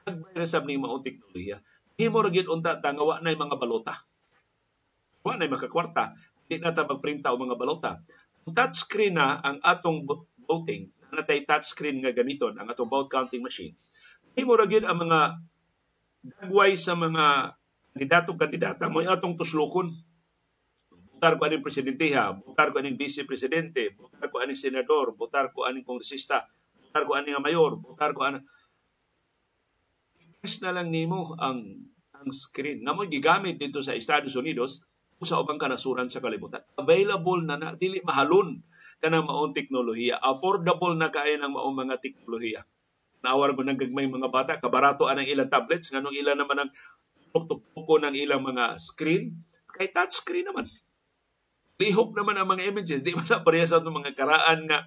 [0.05, 1.65] nagbay sab ni mao teknolohiya.
[1.97, 3.97] Himo ra unta ta nga wa nay mga balota.
[5.25, 6.13] Wa nay makakwarta,
[6.45, 7.97] di na ta magprinta og mga balota.
[8.47, 10.07] Touchscreen na ang atong
[10.49, 10.89] voting.
[11.11, 13.75] Natay touchscreen nga gamiton ang atong vote counting machine.
[14.33, 15.19] Himo ra gyud ang mga
[16.23, 17.57] dagway sa mga
[17.91, 18.87] kandidato kandidata.
[18.87, 19.91] Mo atong tuslukon.
[20.91, 25.53] Butar ko aning presidente ha butar ko aning vice presidente butar ko aning senador butar
[25.53, 26.49] ko aning kongresista
[26.81, 28.41] butar ko aning mayor butar ko aning
[30.41, 31.85] press na lang nimo ang
[32.17, 32.81] ang screen.
[32.81, 34.81] Nga mo gigamit dito sa Estados Unidos
[35.21, 38.65] usa ubang kanasuran sa kalibutan available na na dili mahalon
[39.01, 40.21] kanang maong teknolohiya.
[40.21, 42.61] Affordable na kaya ng maong mga teknolohiya.
[43.25, 46.69] Nawar mo ng gagmay mga bata, kabarato ang ilang tablets, nganong ilan naman ang
[47.33, 49.41] tuktuko ng ilang mga screen.
[49.73, 50.69] Kay touch screen naman.
[51.81, 53.01] Lihok naman ang mga images.
[53.01, 54.85] Di ba na pareha sa mga karaan nga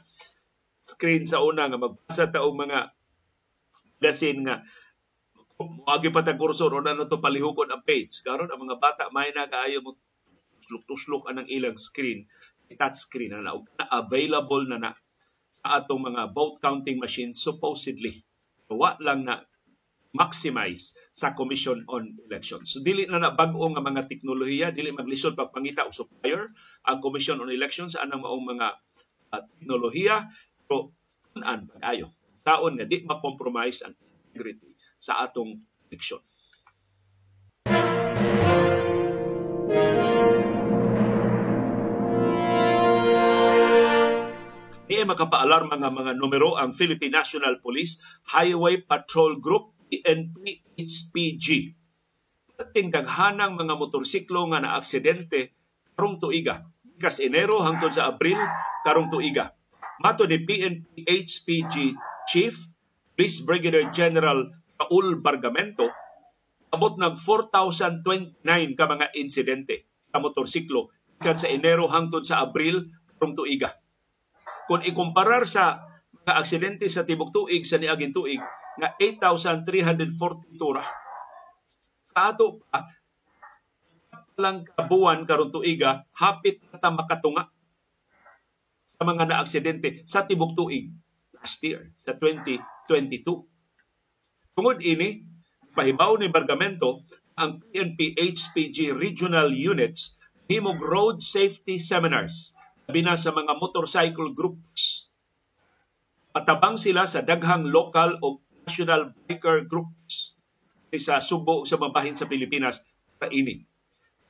[0.87, 2.95] screen sa una nga magbasa ta og mga
[3.99, 4.63] gasin nga
[5.55, 8.27] Muagi pa ta kursor o na to palihukon ang page.
[8.27, 9.95] Karon ang mga bata may na kaayo mo
[10.65, 12.25] tuslok-tuslok anang ilang screen
[12.73, 14.91] touchscreen na na, na available na na
[15.61, 18.25] sa atong mga vote counting machine supposedly.
[18.69, 19.45] Wa lang na
[20.15, 22.71] maximize sa Commission on Elections.
[22.71, 26.55] So dili na na bag-o nga mga teknolohiya, dili maglisod pagpangita og supplier
[26.87, 28.67] ang Commission on Elections anang maong mga
[29.35, 30.31] uh, teknolohiya
[30.65, 30.95] pero
[31.43, 32.09] an pag-ayo.
[32.47, 33.95] Taon nga di ma-compromise ang
[34.31, 34.71] integrity
[35.03, 35.59] sa atong
[35.91, 36.23] eleksyon.
[45.05, 51.77] Di makapaalarm mga mga numero ang Philippine National Police Highway Patrol Group PNP HPG.
[52.57, 55.53] Pating daghanang mga motorsiklo nga na aksidente
[55.93, 56.65] karong tuiga.
[56.97, 58.41] Kas Enero hangtod sa Abril
[58.81, 59.53] karong tuiga.
[60.01, 62.57] Mato ni PNP HPG Chief
[63.13, 64.41] Police Brigadier General
[64.81, 65.85] Raul Bargamento
[66.73, 68.41] abot nag 4,029
[68.73, 70.89] ka mga insidente sa motorsiklo
[71.21, 72.89] kan sa Enero hangtod sa Abril
[73.21, 73.84] karong tuiga
[74.69, 75.85] kung ikumparar sa
[76.25, 78.41] mga aksidente sa tibok tuig sa niaging tuig
[78.81, 80.85] nga 8,342 ra.
[82.15, 82.89] Kaato pa
[84.35, 87.47] lang kabuan karon tuiga hapit na makatunga
[88.99, 90.91] sa mga naaksidente sa tibok tuig
[91.37, 93.45] last year sa 2022.
[94.55, 95.27] Tungod ini,
[95.75, 97.03] pahibaw ni Bargamento
[97.35, 100.15] ang PNP HPG regional units
[100.47, 102.55] himog road safety seminars
[102.89, 105.09] bina sa mga motorcycle groups.
[106.35, 110.35] Patabang sila sa daghang local o national biker groups
[110.95, 112.87] sa Subo sa mabahin sa Pilipinas
[113.19, 113.67] sa ini.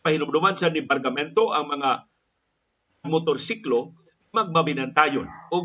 [0.04, 2.08] Pahilumduman sa ni Bargamento ang mga
[3.08, 3.92] motorsiklo
[4.34, 5.56] magmabinantayon o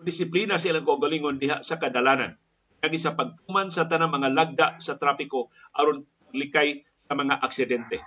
[0.00, 2.38] disiplina silang kaugalingon diha sa kadalanan.
[2.80, 8.00] Kagi sa pagtuman sa tanang mga lagda sa trapiko aron likay sa mga aksidente.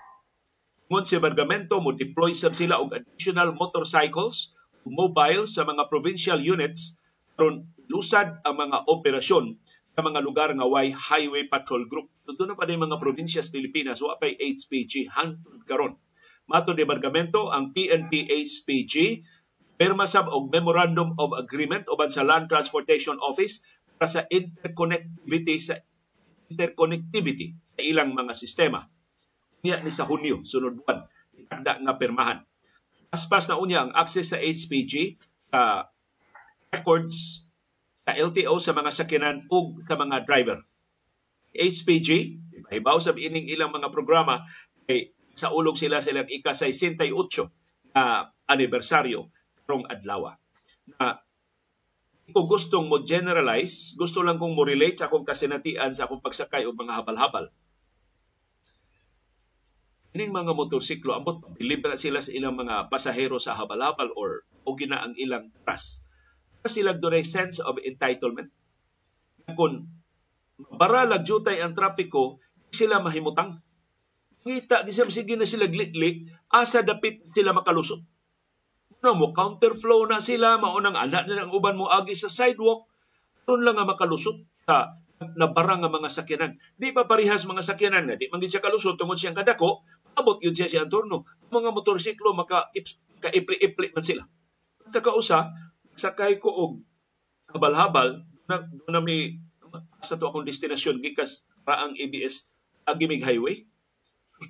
[0.91, 4.51] Ngun si Bargamento mo deploy sab sila og additional motorcycles
[4.83, 6.99] mobile sa mga provincial units
[7.39, 9.55] aron lusad ang mga operasyon
[9.93, 12.09] sa mga lugar nga way highway patrol group.
[12.27, 15.95] Tudto na pa din mga probinsya sa Pilipinas wa pay HPG hantod karon.
[16.49, 19.23] Mato ni Bargamento ang PNP HPG
[19.79, 23.63] pirma sab og memorandum of agreement uban sa Land Transportation Office
[23.95, 25.79] para sa interconnectivity sa
[26.51, 28.85] interconnectivity sa ilang mga sistema
[29.63, 31.07] niya ni sa Hunyo, sunod buwan.
[31.39, 32.43] Itanda nga permahan.
[33.15, 35.15] Aspas na unya ang access sa HPG
[35.49, 35.87] sa
[36.75, 37.47] records
[38.03, 40.59] sa LTO sa mga sakyanan ug sa mga driver.
[41.55, 42.09] HPG,
[42.59, 44.43] ibahibaw sa ining ilang mga programa
[44.83, 47.07] kay sa ulog sila silang ika-68
[47.95, 49.31] na anibersaryo
[49.63, 50.35] karong adlaw.
[50.99, 51.23] Na
[52.35, 56.67] kung gustong mo generalize, gusto lang kong mo relate sa akong kasinatian sa akong pagsakay
[56.67, 57.47] og mga habal-habal
[60.13, 65.01] Ining mga motorsiklo, ambot libre sila sa ilang mga pasahero sa habal-habal or o gina
[65.01, 66.05] ang ilang trust.
[66.69, 68.53] Sila doon sense of entitlement.
[69.57, 69.89] Kung
[70.77, 72.37] baralag jutay ang trapiko,
[72.69, 73.57] sila mahimutang.
[74.45, 78.05] Ngita, gisam sige na sila gliklik, asa dapit sila makalusot.
[79.01, 82.85] Una mo, counterflow na sila, maunang anak na ng uban mo agi sa sidewalk,
[83.49, 84.95] ron lang nga makalusot sa
[85.35, 86.59] nabara nga mga sakyanan.
[86.75, 89.83] Di pa parihas mga sakyanan nga, di man siya kalusot tungod siyang kadako,
[90.17, 91.25] abot yun siya siya turno.
[91.49, 92.69] Mga motorsiklo, maka,
[93.23, 94.23] ka ipli man sila.
[94.83, 95.53] At saka usa,
[95.95, 96.71] sakay ko og
[97.53, 99.39] habal-habal, na, na may
[100.03, 102.51] sa to akong destinasyon gikas raang ABS
[102.83, 103.63] Agimig Highway.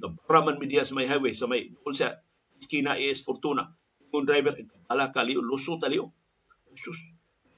[0.02, 2.17] Nabraman mi diha sa may highway sa may doon sa
[2.58, 3.69] Esquina AS Fortuna.
[4.10, 4.58] Kung driver,
[4.89, 6.10] ala kaliyo, lusot taliyo.
[6.73, 6.97] Sus,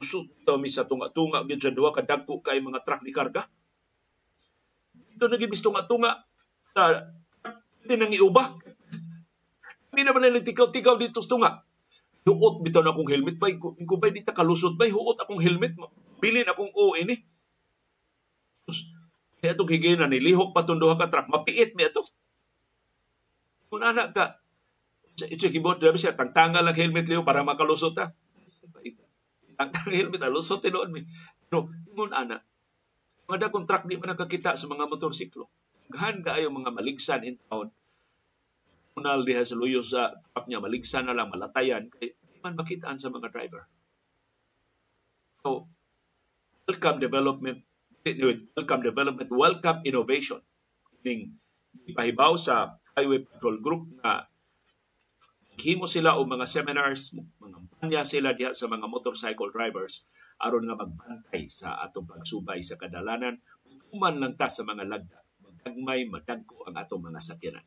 [0.03, 0.27] lusot
[0.59, 3.47] mi sa tunga-tunga, gyud sa duha kadagko kay mga truck ni karga.
[5.15, 6.27] Dito nagibis tunga-tunga
[6.75, 7.07] sa
[7.85, 8.57] hindi nang iuba.
[9.93, 11.51] Hindi naman na tikaw-tikaw dito sa tunga.
[12.25, 13.61] Huot bitaw na akong helmet bay.
[13.61, 15.77] Kung bay di ta kalusot bay, huot akong helmet.
[16.17, 17.13] Bilin akong o ini.
[19.37, 21.29] Kaya itong higina ni lihok patunduha ka truck.
[21.29, 22.01] Mapiit mi ito.
[23.69, 24.41] Kung anak ka,
[25.29, 28.09] ito kibot dabi siya, tangtanga lang helmet liyo para makalusot ta.
[29.61, 31.05] Tangtanga helmet, alusot tinoon mi.
[31.53, 32.41] No, kung anak,
[33.29, 35.45] mga truck di pa nakakita sa mga motorsiklo
[35.89, 37.69] daghan kaayo mga maligsan in town.
[38.95, 41.91] Unal diha sa luyo sa truck niya maligsan na lang malatayan.
[41.91, 43.67] Kay man makitaan sa mga driver.
[45.45, 45.69] So
[46.65, 47.61] welcome development
[48.55, 50.41] welcome development welcome innovation.
[51.05, 51.37] Ning
[51.91, 54.25] ipahibaw sa highway patrol group na
[55.59, 60.07] himo sila og mga seminars mga panya sila diha sa mga motorcycle drivers
[60.39, 63.37] aron nga magbantay sa atong pagsubay sa kadalanan.
[63.91, 65.24] Human lang ta sa mga lagda
[65.65, 67.65] gagmay madagko ang atong mga sakiran.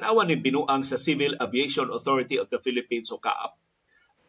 [0.00, 3.52] Nawa ni binuang sa Civil Aviation Authority of the Philippines o CAAP.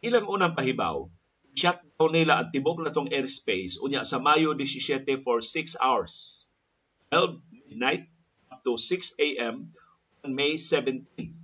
[0.04, 1.08] Ilang unang pahibaw,
[1.56, 6.44] shutdown nila ang tibok na tong airspace unya sa Mayo 17 for 6 hours.
[7.08, 7.40] 12
[7.72, 8.12] midnight
[8.52, 9.72] up to 6 a.m.
[10.20, 11.39] on May 17.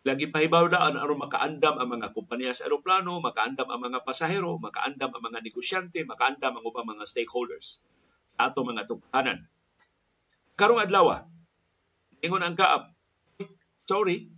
[0.00, 5.12] Lagi pahibaw daan aron makaandam ang mga kompanya sa aeroplano, makaandam ang mga pasahero, makaandam
[5.12, 7.84] ang mga negosyante, makaandam ang ubang mga stakeholders
[8.40, 9.44] ato mga tughanan.
[10.56, 11.28] Karong adlaw,
[12.24, 12.96] ingon ang kaap,
[13.84, 14.32] sorry,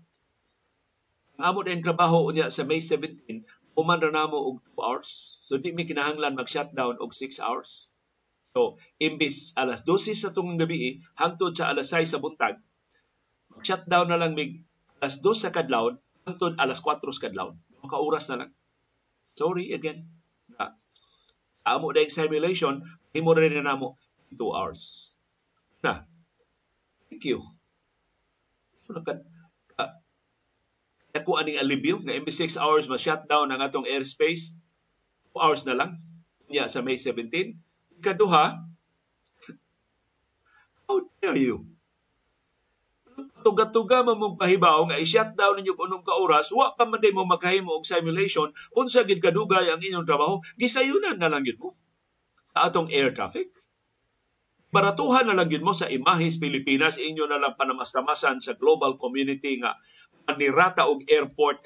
[1.38, 5.10] ang amo din trabaho unya sa May 17, uman ra namo og 2 hours.
[5.46, 7.94] So di mi kinahanglan mag-shutdown og 6 hours.
[8.52, 12.60] So, imbis alas 12 sa tungong gabi, hangtod sa alas 6 sa buntag,
[13.48, 14.60] mag-shutdown na lang mig
[15.02, 17.58] alas 2 sa kadlawon hangtod alas 4 sa kadlawon.
[17.82, 18.50] Maka oras na lang.
[19.34, 20.06] Sorry again.
[20.54, 20.78] Na,
[21.66, 23.98] amo dahil simulation, himo rin na namo
[24.30, 25.12] 2 hours.
[25.82, 26.06] Na,
[27.10, 27.42] thank you.
[28.86, 29.26] Nakad,
[29.82, 29.92] uh,
[31.18, 34.54] ako aning alibyo nga imbis 6 hours ma-shutdown ang atong airspace,
[35.34, 35.98] 2 hours na lang.
[36.46, 37.56] Niya sa May 17.
[37.98, 38.44] Ikaduha,
[40.86, 41.71] how dare you?
[43.42, 47.76] Tuga-tuga man mong pahibaw nga i-shutdown ninyo kung anong kaoras, wa pa man mo maghimo
[47.76, 51.76] og simulation, unsa gid kadugay ang inyong trabaho, gisayunan na lang yun mo.
[52.56, 53.52] Atong air traffic.
[54.72, 59.60] Baratuhan na lang yun mo sa Imahis Pilipinas, inyo na lang panamasamasan sa global community
[59.60, 59.76] nga
[60.24, 61.60] manirata og airport.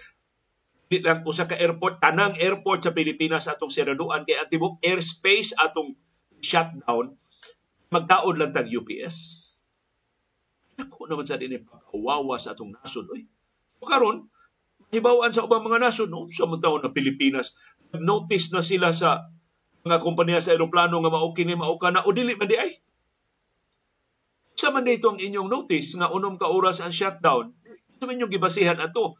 [0.91, 5.95] Lang usa ka airport tanang airport sa Pilipinas atong siraduan kay atibok airspace atong
[6.43, 7.15] shutdown.
[7.95, 9.46] Magdaod lang tag UPS
[10.77, 13.09] Dako naman sa din pagkawawa sa atong nasod.
[13.81, 14.29] O karon,
[14.93, 16.29] hibawaan sa ubang mga nasod, no?
[16.29, 17.57] sa mga taon na Pilipinas,
[17.97, 19.33] notice na sila sa
[19.89, 22.73] mga kompanya sa aeroplano nga mao kini mao kana o dili man di ay.
[24.57, 27.55] Sa man dito ang inyong notice nga unom ka oras ang shutdown,
[27.97, 29.17] sa inyong gibasihan ato.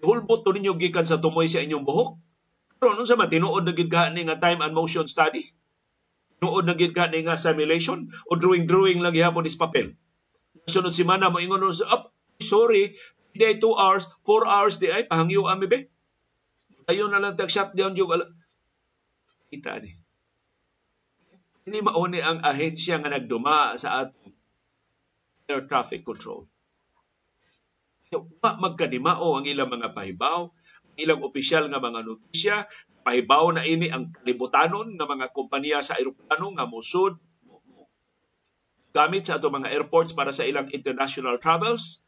[0.00, 2.16] Hulbot to ninyo gikan sa tumoy sa inyong buhok.
[2.80, 4.08] Pero unsa man tinuod na gid nga
[4.40, 5.44] time and motion study?
[6.40, 9.92] Nuod na gid ka nga simulation o drawing-drawing lang gihapon is papel.
[10.64, 12.02] Sunod si Mana mo ingon sa up,
[12.40, 12.96] sorry,
[13.36, 15.78] day 2 hours, 4 hours di ay pahangyo ami be.
[16.88, 18.26] Ayon na lang tag shutdown yung ala.
[19.52, 19.92] Kita ni.
[21.68, 24.32] Ini mauni ang ahensya nga nagduma sa atong
[25.46, 26.48] air traffic control.
[28.10, 30.50] Wa magkadimao ang ilang mga pahibaw,
[30.98, 32.66] ilang opisyal nga mga notisya
[33.00, 37.16] pahibaw na ini ang kalibutanon ng mga kompanya sa eroplano nga musud
[38.90, 42.02] gamit sa ato mga airports para sa ilang international travels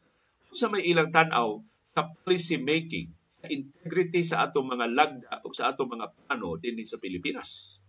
[0.51, 1.63] sa may ilang tanaw
[1.95, 3.09] sa policy making
[3.43, 7.79] sa integrity sa atong mga lagda o sa atong mga plano din sa Pilipinas.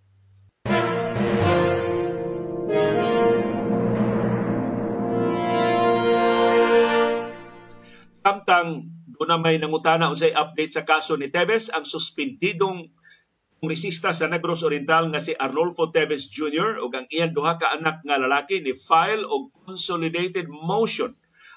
[8.25, 12.91] Samtang doon na may nangutana unsay update sa kaso ni Teves ang suspendidong
[13.63, 16.83] kongresista sa Negros Oriental nga si Arnolfo Teves Jr.
[16.83, 21.15] ug ang iyang duha ka anak nga lalaki ni file og consolidated motion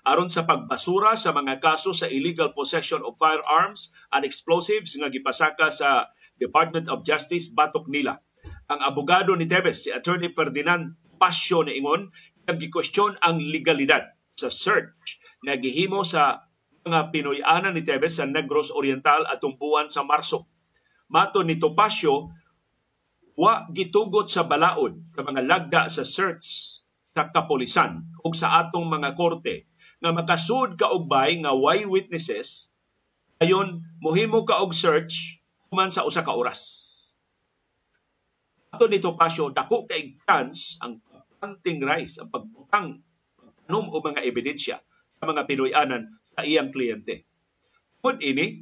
[0.07, 5.67] aron sa pagbasura sa mga kaso sa illegal possession of firearms and explosives nga gipasaka
[5.67, 6.07] sa
[6.39, 8.23] Department of Justice batok nila.
[8.71, 12.07] Ang abogado ni Teves, si Attorney Ferdinand Pasio na ingon,
[12.47, 16.46] nag-question ang legalidad sa search nga gihimo sa
[16.89, 20.47] nga Pinoy-ana ni Tevez sa Negros Oriental atong buwan sa Marso.
[21.07, 22.31] Mato ni Topacio,
[23.37, 26.81] wa gitugot sa balaod sa mga lagda sa search
[27.13, 29.69] sa kapolisan ug sa atong mga korte
[30.01, 32.73] nga makasud ka og bay nga why witnesses
[33.37, 35.37] ayon mohimo ka og search
[35.69, 36.61] human sa usa ka oras.
[38.73, 40.97] Ato ni Topacio dako kay chance ang
[41.37, 43.05] hunting rights ang pagbutang
[43.67, 44.79] pagtanom o mga ebidensya
[45.19, 46.07] sa mga Pinoy-anan
[46.37, 47.25] sa iyang kliyente.
[47.97, 48.61] Kung ini,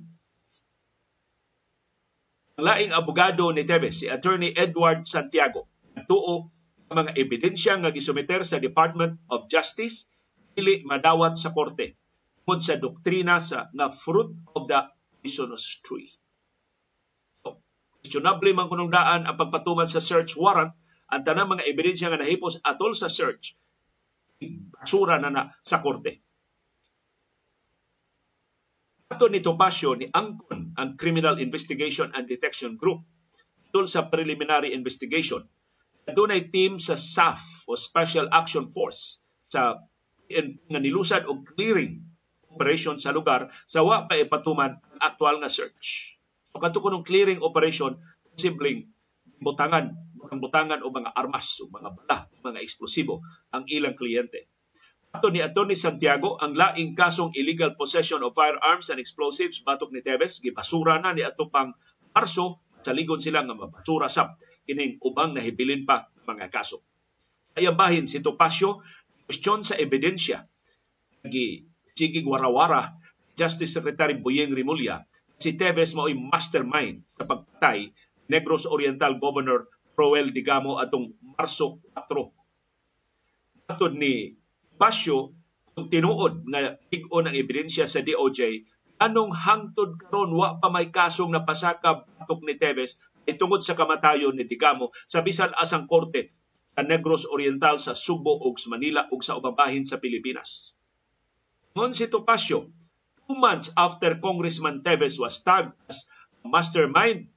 [2.55, 5.67] ang laing abogado ni Tevez, si Attorney Edward Santiago,
[6.07, 6.47] tuo
[6.87, 10.07] ang mga ebidensya nga gisumiter sa Department of Justice
[10.55, 11.99] dili madawat sa korte
[12.47, 14.79] tungod sa doktrina sa nga fruit of the
[15.19, 16.07] poisonous tree.
[17.43, 17.59] So,
[17.99, 20.71] questionable man kunong daan ang pagpatuman sa search warrant
[21.11, 23.59] ang tanang mga ebidensya nga nahipos atol sa search
[24.79, 26.24] basura na na sa korte.
[29.05, 33.05] Ato ni Topacio ni Angkon ang Criminal Investigation and Detection Group
[33.69, 35.45] tungkol sa preliminary investigation.
[36.09, 39.77] Dunay team sa SAF o Special Action Force sa
[40.71, 42.01] nga nilusad og clearing
[42.49, 46.17] operation sa lugar sa wa pa ipatuman ang aktual nga search.
[46.49, 48.01] So kadto kunong clearing operation
[48.33, 48.89] simpleng
[49.37, 49.93] butangan
[50.25, 53.21] ang butangan o mga armas o mga bala, mga eksplosibo
[53.53, 54.49] ang ilang kliyente.
[55.15, 55.79] Ato ni Atty.
[55.79, 61.15] Santiago, ang laing kasong illegal possession of firearms and explosives batok ni Teves, gibasura na
[61.15, 61.71] ni ato pang
[62.11, 64.35] Marso, sa ligon sila nga mabasura sab
[64.67, 66.83] kining ubang nahibilin pa mga kaso.
[67.55, 68.83] Ayang bahin si Topacio,
[69.23, 70.43] question sa ebidensya.
[71.23, 71.63] Gi
[71.95, 72.99] sigig warawara
[73.39, 75.07] Justice Secretary Boyeng Rimulya,
[75.39, 77.95] si Teves mao'y mastermind sa pagpatay
[78.27, 83.71] Negros Oriental Governor Roel Digamo atong Marso 4.
[83.71, 84.35] Atod ni
[84.75, 85.31] Pasyo,
[85.75, 88.63] kung tinuod nga big-on ang ebidensya sa DOJ,
[88.99, 94.39] anong hangtod karon wa pa may kasong napasaka batok ni Teves ay tungod sa kamatayon
[94.39, 96.31] ni Digamo sa bisan asang korte
[96.75, 100.71] sa Negros Oriental sa Subo ug sa Manila ug sa ubang bahin sa Pilipinas.
[101.75, 102.71] Ngon si Topacio,
[103.27, 106.07] two months after Congressman Teves was tagged as
[106.47, 107.27] mastermind,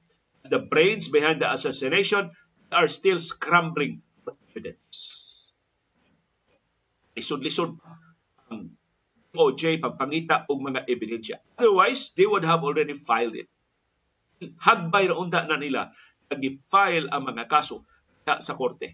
[0.47, 2.31] the brains behind the assassination
[2.71, 5.28] are still scrambling for evidence
[7.19, 7.75] lisod-lisod
[8.49, 8.73] ang
[9.35, 11.37] OJ pagpangita og mga ebidensya.
[11.59, 13.51] Otherwise, they would have already filed it.
[14.63, 15.91] Hagbay ra unta na nila
[16.31, 17.83] gi-file ang mga kaso
[18.25, 18.93] sa korte.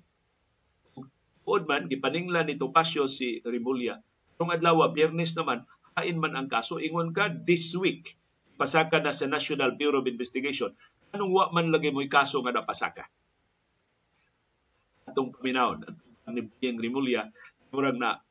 [1.45, 3.99] Tuod man, gipaningla ni Topacio si Rimulya.
[4.39, 5.67] Nung adlaw, biyernes naman,
[5.99, 6.79] hain man ang kaso.
[6.81, 8.15] Ingon ka, this week,
[8.55, 10.71] pasaka na sa National Bureau of Investigation.
[11.11, 13.05] Anong wa man lagi mo'y kaso nga napasaka?
[15.05, 15.85] Atong paminawon,
[16.25, 17.29] ang ni Rimulya,
[17.75, 18.23] murag na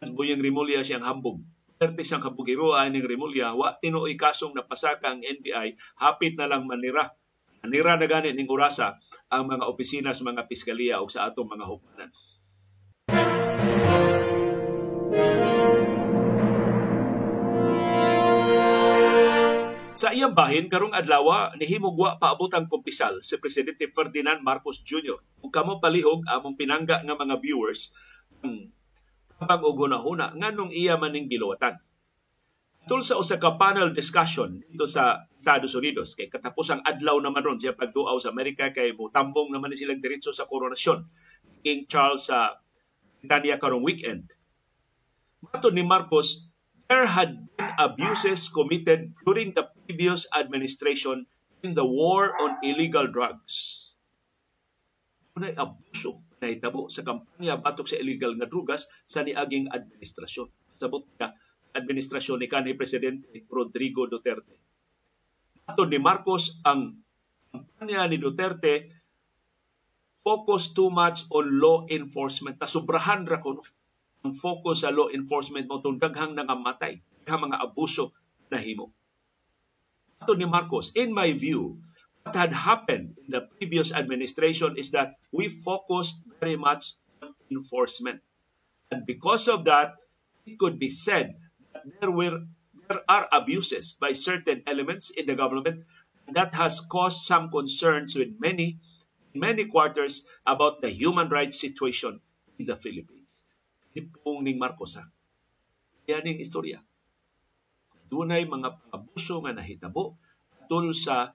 [0.00, 1.44] Buyang Rimulya siyang hambog.
[1.76, 7.12] Perte siyang kabugiroan ng Rimulya, wa tinuoy kasong napasaka ang NBI, hapit na lang manira.
[7.60, 8.96] Manira na gani ning orasa
[9.28, 12.08] ang mga opisina sa mga piskalya o sa atong mga hukmanan.
[20.00, 25.20] Sa iyang bahin karong adlaw nihimog wa paabot ang kumpisal si Presidente Ferdinand Marcos Jr.
[25.44, 27.92] Ug kamo palihog among pinangga nga mga viewers
[29.40, 31.80] pag ugunahuna nganong iya maning giluwatan.
[32.88, 37.44] Tul sa usa ka panel discussion dito sa Estados Unidos kay katapos ang adlaw naman
[37.44, 41.04] ron siya pagduaw sa Amerika kay mutambong naman ni silang diretso sa koronasyon
[41.60, 42.60] King Charles sa
[43.20, 44.32] Britanya karong weekend.
[45.44, 46.48] Mato ni Marcos,
[46.88, 51.28] there had been abuses committed during the previous administration
[51.60, 53.92] in the war on illegal drugs.
[55.36, 60.48] Unay abuso nahitabo sa kampanya batok sa illegal nga drugas sa niaging administrasyon.
[60.80, 61.36] Sabot ka,
[61.76, 64.56] administrasyon ni kanhi Presidente Rodrigo Duterte.
[65.68, 66.98] Ato ni Marcos, ang
[67.52, 68.90] kampanya ni Duterte
[70.24, 72.56] focus too much on law enforcement.
[72.56, 73.60] Tasubrahan ra ko
[74.20, 78.12] ang focus sa law enforcement mo itong daghang nangamatay, daghang mga abuso
[78.52, 78.92] na himo.
[80.20, 81.80] Ato ni Marcos, in my view,
[82.34, 88.20] had happened in the previous administration is that we focused very much on enforcement.
[88.90, 89.96] And because of that,
[90.46, 91.36] it could be said
[91.72, 92.46] that there were
[92.90, 95.86] there are abuses by certain elements in the government
[96.34, 98.82] that has caused some concerns with many
[99.34, 102.18] many quarters about the human rights situation
[102.58, 103.30] in the Philippines.
[103.94, 105.06] Hipong ning Marcos ha.
[106.10, 106.82] Yan ang istorya.
[108.10, 110.18] Dunay mga abuso nga nahitabo
[110.66, 111.30] tul sa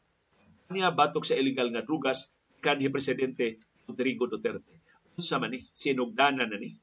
[0.72, 4.82] niya batok sa illegal nga drugas kanhi presidente Rodrigo Duterte.
[5.16, 6.76] Unsa man ni sinugdanan na ni.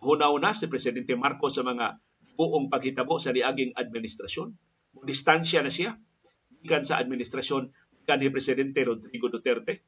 [0.00, 2.00] Hunaw na si presidente Marcos sa mga
[2.38, 4.54] buong paghitabo sa niaging administrasyon.
[5.04, 5.98] Distansya na siya
[6.64, 7.70] ikan sa administrasyon
[8.08, 9.84] kanhi presidente Rodrigo Duterte.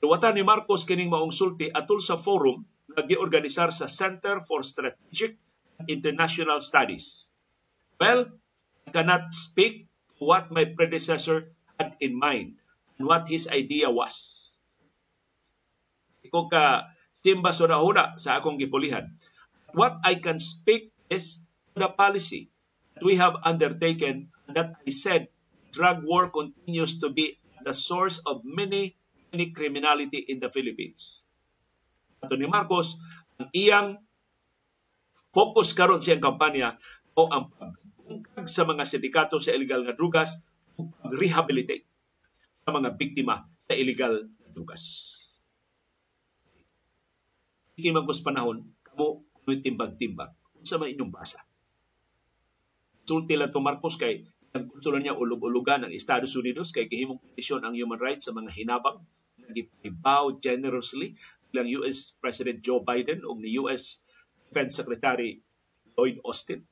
[0.00, 5.40] Luwatan ni Marcos kining maong sulti atul sa forum nga giorganisar sa Center for Strategic
[5.88, 7.32] International Studies.
[7.96, 8.28] Well,
[8.84, 9.88] I cannot speak
[10.20, 12.58] what my predecessor had in mind
[12.98, 14.56] and what his idea was.
[16.24, 16.90] Iko ka
[17.24, 19.12] timba huna sa akong gipulihan.
[19.74, 21.42] What I can speak is
[21.74, 22.50] the policy
[22.94, 25.28] that we have undertaken that I said
[25.74, 28.94] drug war continues to be the source of many,
[29.34, 31.26] many criminality in the Philippines.
[32.22, 32.94] Ato ni Marcos,
[33.40, 33.88] ang iyang
[35.34, 36.78] focus karon siyang kampanya
[37.18, 40.38] o ang pagbungkag sa mga sindikato sa illegal nga drugas
[41.14, 41.86] rehabilitate
[42.64, 44.82] sa mga biktima sa illegal na drugas.
[47.74, 50.30] Hindi magpus panahon, kamo timbag-timbag.
[50.64, 51.44] Sa may inyong basa.
[53.04, 54.24] Sulti lang Marcos kay
[54.56, 59.04] nagkonsulo niya ulog-ulugan ng Estados Unidos kay gihimong petisyon ang human rights sa mga hinabang
[59.36, 61.18] nagipaw generously
[61.52, 64.06] ng US President Joe Biden o ni US
[64.48, 65.42] Defense Secretary
[65.98, 66.64] Lloyd Austin.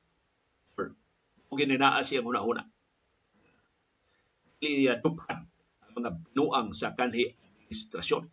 [0.73, 2.72] Kung gininaa siyang huna-huna
[4.63, 5.37] niya ah, dupan
[5.83, 7.35] ang mga binuang sa kanhi
[7.67, 8.31] administrasyon.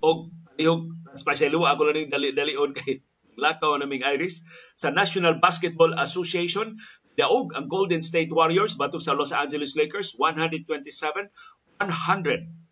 [0.00, 0.10] O
[0.60, 0.82] panihog,
[1.14, 3.04] especially ako lang dali-dalion kay
[3.40, 4.44] lakaw naming Iris
[4.76, 6.76] sa National Basketball Association
[7.16, 11.32] daog ang Golden State Warriors batok sa Los Angeles Lakers 127
[11.80, 11.80] 100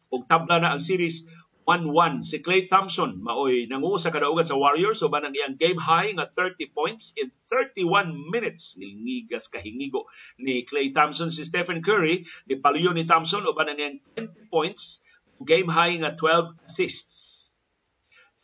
[0.08, 1.28] ug tabla na ang series
[1.68, 5.04] 1-1 si Clay Thompson maoy nangu sa kadaugan sa Warriors.
[5.04, 8.80] So ang iyang game high nga 30 points in 31 minutes.
[8.80, 10.08] Nilngigas kahingigo
[10.40, 11.28] ni Clay Thompson.
[11.28, 15.04] Si Stephen Curry ni paluyo ni Thompson uban ang iyang 20 points
[15.44, 17.52] game high nga 12 assists.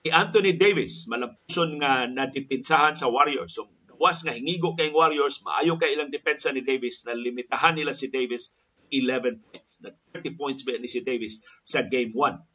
[0.05, 3.57] Si Anthony Davis malampuson nga nadipinsahan sa Warriors.
[3.57, 7.97] So was nga hingigo kay Warriors maayo kay ilang depensa ni Davis na limitahan nila
[7.97, 8.53] si Davis
[8.93, 9.65] 11 points.
[10.13, 12.54] 30 points ba ni si Davis sa game 1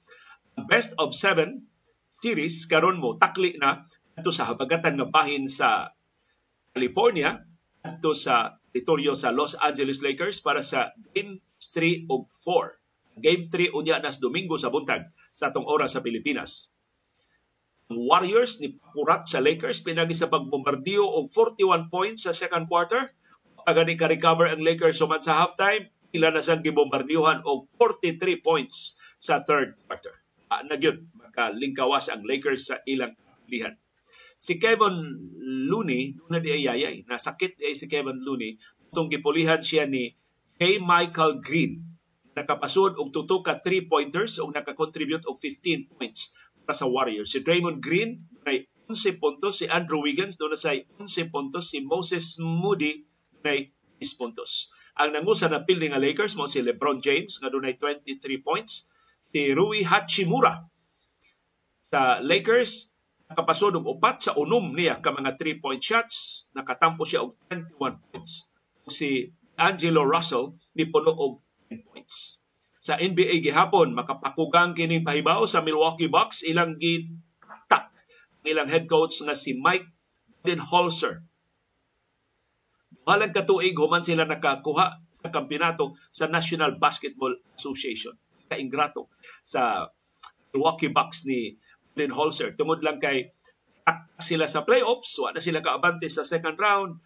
[0.67, 1.69] best of seven
[2.19, 3.87] series karon mo takli na
[4.19, 5.95] ato sa habagatan nga bahin sa
[6.75, 7.39] California
[7.79, 13.19] ato sa teritoryo sa Los Angeles Lakers para sa Game 3 ug 4.
[13.19, 16.71] Game 3 unya nas Domingo sa buntag sa atong oras sa Pilipinas.
[17.89, 23.11] Warriors ni pakurat sa Lakers pinagi sa pagbombardiyo og 41 points sa second quarter.
[23.65, 29.01] Pagani ka recover ang Lakers suman sa halftime, ila na sang gibombardiyohan og 43 points
[29.17, 30.18] sa third quarter
[30.49, 33.13] uh, na gyud makalingkawas ang Lakers sa ilang
[33.47, 33.77] lihan.
[34.39, 34.95] Si Kevin
[35.69, 38.55] Looney, na di ayayay, nasakit ay si Kevin Looney,
[38.89, 40.15] itong gipulihan siya ni
[40.55, 40.79] K.
[40.79, 41.83] Michael Green.
[42.33, 47.35] Nakapasod og tuto ka 3-pointers o nakakontribute og 15 points para sa Warriors.
[47.35, 49.59] Si Draymond Green, may 11 puntos.
[49.59, 51.67] Si Andrew Wiggins, doon na sa 11 puntos.
[51.75, 53.03] Si Moses Moody,
[53.43, 54.71] may 10 puntos.
[54.95, 58.91] Ang nangusa na pili nga Lakers mo si LeBron James, nga doon ay 23 points
[59.29, 60.65] si Rui Hachimura.
[61.89, 62.93] Sa Lakers
[63.29, 66.49] nakapasod og upat sa unom niya ka mga three-point shots.
[66.57, 68.49] Nakatampo siya og 21 points.
[68.89, 72.41] Si Angelo Russell ni puno og 10 points.
[72.81, 76.41] Sa NBA gihapon makapakugang kining pahibaw sa Milwaukee Bucks.
[76.41, 77.93] Ilang gitak
[78.45, 79.85] ilang head coach nga si Mike
[80.41, 81.21] Budenholzer.
[83.09, 88.13] Halang katuig human sila nakakuha sa kampeonato sa National Basketball Association
[88.49, 89.05] kaingrato
[89.45, 89.93] sa
[90.49, 91.55] Milwaukee Bucks ni
[91.99, 92.57] Holzer.
[92.57, 93.29] Tungod lang kay
[94.21, 97.01] sila sa playoffs, wala na sila kaabante sa second round.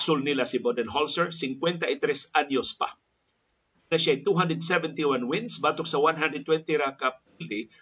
[0.00, 2.96] Sul nila si Budenholzer, 53 anyos pa.
[3.92, 6.48] Na siya 271 wins batok sa 120
[6.80, 7.20] ra ka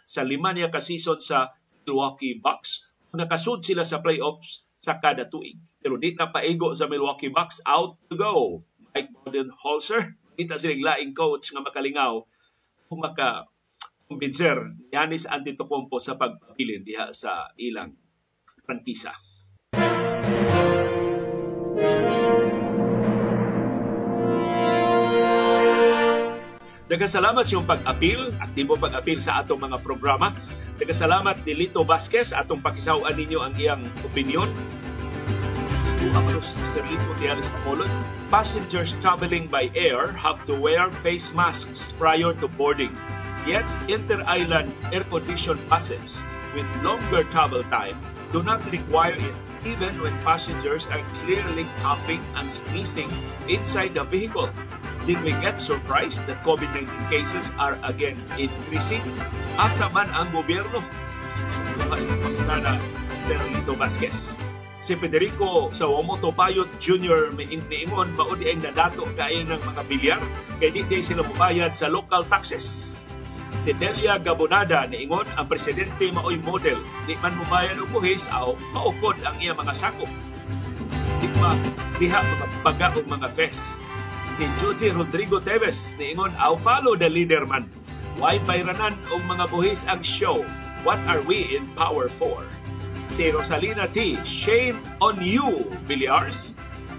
[0.03, 1.55] sa lima niya ka season sa
[1.87, 2.91] Milwaukee Bucks.
[3.15, 5.63] Nakasud sila sa playoffs sa kada tuig.
[5.79, 8.67] Pero di na paigo sa Milwaukee Bucks out to go.
[8.99, 12.23] Mike Budenholzer kita silang laing coach nga makalingaw
[12.87, 13.51] kung maka
[14.07, 17.99] kumbinser ni Yanis Antetokounmpo sa pagpabilin diha sa ilang
[18.63, 19.11] prangkisa.
[26.89, 30.33] Nagkasalamat sa iyong pag-apil, aktibo pag-apil sa atong mga programa.
[30.81, 34.49] Nagkasalamat ni Lito Vasquez, atong pakisawan ninyo ang iyang opinion
[36.15, 37.91] Amaros Serlito Dianes Bacolod,
[38.31, 42.95] passengers traveling by air have to wear face masks prior to boarding.
[43.47, 47.97] Yet, inter-island air-conditioned buses with longer travel time
[48.33, 49.35] do not require it
[49.65, 53.09] even when passengers are clearly coughing and sneezing
[53.49, 54.49] inside the vehicle.
[55.09, 59.01] Did we get surprised that COVID-19 cases are again increasing?
[59.57, 60.85] Asa man ang gobyerno?
[62.45, 62.61] Sa
[63.19, 64.45] Sir Lito Vasquez
[64.79, 67.35] si Federico Sawamoto Payot Jr.
[67.35, 70.23] niingon maudi ay nadato kaayo ng mga bilyar
[70.63, 72.99] kay di day sila mubayad sa local taxes.
[73.59, 76.79] Si Delia Gabonada niingon ang presidente maoy model
[77.11, 80.11] di man mubayad og buhis aw maukod ang iya mga sakop.
[81.19, 81.59] Di pa
[81.99, 83.83] diha magpaga og mga fest.
[84.31, 87.67] Si Joji Rodrigo Teves niingon aw follow the leader man.
[88.23, 90.47] Why bayranan og mga buhis ang show?
[90.87, 92.47] What are we in power for?
[93.09, 94.21] Si Rosalina T.
[94.23, 96.55] Shame on you, Villars.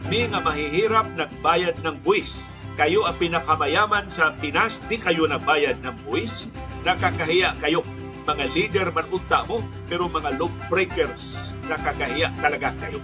[0.09, 2.49] Ni nga mahihirap nagbayad ng buwis.
[2.75, 6.49] Kayo ang pinakamayaman sa Pinas, di kayo nagbayad ng buwis.
[6.83, 7.85] Nakakahiya kayo
[8.29, 9.57] mga leader man unta mo,
[9.89, 13.01] pero mga law breakers, nakakahiya talaga kayo.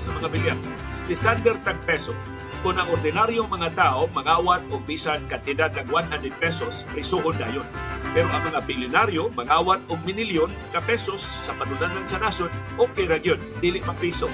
[0.00, 0.58] Sa mga bilyar.
[1.04, 2.16] Si Sander Tagpeso,
[2.64, 7.68] kung ang ordinaryong mga tao mangawat o bisan kantidad ng 100 pesos, prisuhon dayon.
[8.16, 12.48] Pero ang mga bilyonaryo mangawat og minilyon ka pesos sa panunanan sa nasod,
[12.80, 14.32] okay ra gyud, dili mapiso.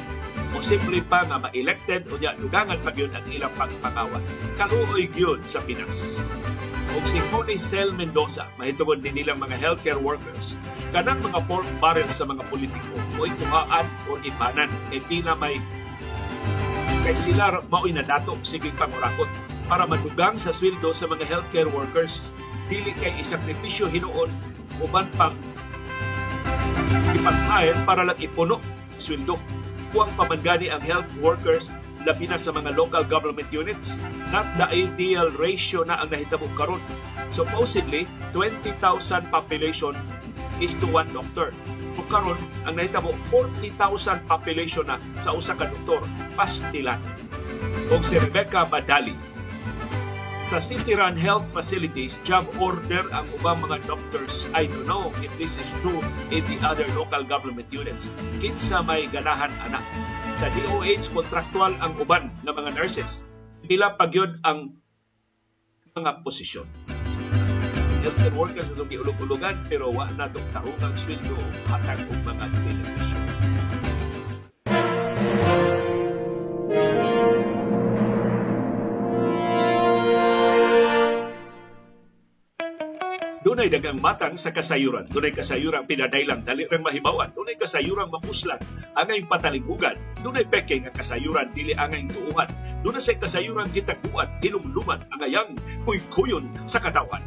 [0.55, 4.22] O simple pa nga ma-elected o niya dugangan pa gyud ang ilang pagpangawat.
[4.55, 6.31] Kaluoy gyud sa Pinas.
[6.95, 10.55] O si Connie Cel Mendoza, mahitugon din nilang mga healthcare workers,
[10.95, 15.59] kanang mga pork barrel sa mga politiko o ikuhaan o ipanan, e pina may
[17.11, 19.26] kay sila mao'y nadato sige pangurakot
[19.66, 22.30] para madugang sa sweldo sa mga healthcare workers.
[22.70, 24.30] dili kay isakripisyo hinuon
[24.78, 25.34] uban pang
[27.11, 27.38] ipag
[27.82, 28.62] para lang ipuno
[28.94, 29.42] sweldo.
[29.90, 31.74] Kuwang pamangani ang health workers
[32.06, 33.98] labi na sa mga local government units.
[34.30, 36.78] Not the ideal ratio na ang nahitabo karon.
[37.34, 39.98] Supposedly, 20,000 population
[40.62, 41.50] is to one doctor.
[42.11, 42.36] Karon
[42.66, 46.02] ang nahitabo 40,000 population na sa usa ka doktor
[46.34, 46.98] pastilan.
[47.94, 49.14] Og si Rebecca Badali
[50.40, 54.48] sa City Run Health Facilities, job order ang ubang mga doctors.
[54.56, 56.00] I don't know if this is true
[56.32, 58.08] in the other local government units.
[58.40, 59.84] Kinsa may ganahan anak.
[60.32, 63.28] Sa DOH, kontraktual ang uban ng mga nurses.
[63.68, 64.80] Pila pagyod ang
[65.92, 66.64] mga posisyon.
[68.01, 71.36] Healthcare workers itong giulog-ulugan pero wa na itong tarungang sweldo
[71.68, 73.18] hatag mga benepisyo.
[83.40, 85.05] Dunay dagang matang sa kasayuran.
[85.09, 87.36] Dunay kasayuran pinadailang dali rang mahibawan.
[87.36, 88.61] Dunay kasayuran mapuslan
[88.96, 90.01] angay patalingkugan.
[90.24, 92.48] Dunay peke nga kasayuran dili angay tuuhan.
[92.80, 95.53] Dunay sa kasayuran gitaguan, hinumluman angayang
[95.84, 97.20] kuykuyon sa katawan.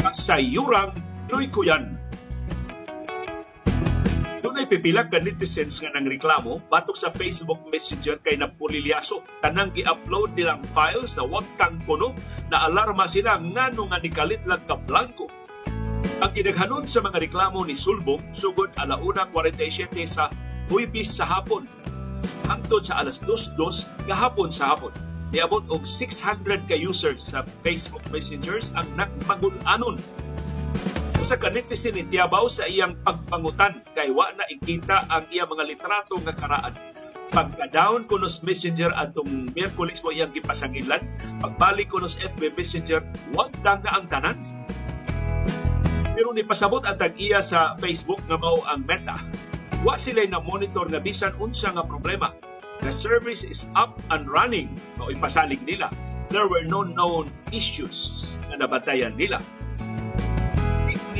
[0.00, 0.90] Kasayuran
[1.30, 2.00] kuyan
[4.40, 9.22] Dunay pipila ka netizens nga nang reklamo batok sa Facebook Messenger kay napulilyaso.
[9.44, 12.16] Tanang gi-upload nilang files na wag tang kuno
[12.48, 15.28] na alarma sila ngano nga nikalit lang ka blanco.
[16.20, 20.32] Ang gidaghanon sa mga reklamo ni Sulbong sugod alauna 47 sa
[20.72, 21.68] Huibis sa hapon
[22.48, 24.92] hangtod sa alas 2:02 gahapon sa hapon.
[25.30, 29.98] Niabot og 600 ka users sa Facebook Messengers ang nagmagul-anon
[31.20, 36.16] Usa ka netizen itiyabaw sa iyang pagpangutan kay wa na ikita ang iyang mga litrato
[36.16, 36.72] nga karaan.
[37.28, 41.04] Pagka-down ko nos Messenger atong Miyerkules mo iyang gipasangilan,
[41.44, 43.04] pagbalik ko nos FB Messenger,
[43.36, 44.40] wag na ang tanan.
[46.16, 49.20] Pero ni pasabot ang tag-iya sa Facebook nga mao ang Meta.
[49.84, 52.32] Wa sila na monitor nga bisan unsa nga problema.
[52.80, 54.72] The service is up and running.
[54.96, 55.92] Mao ipasalig nila.
[56.32, 59.42] There were no known issues na nabatayan nila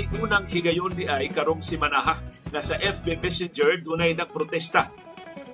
[0.01, 2.17] ni unang higayon di ay karong si Manaha
[2.51, 4.89] nga sa FB Messenger dunay nagprotesta.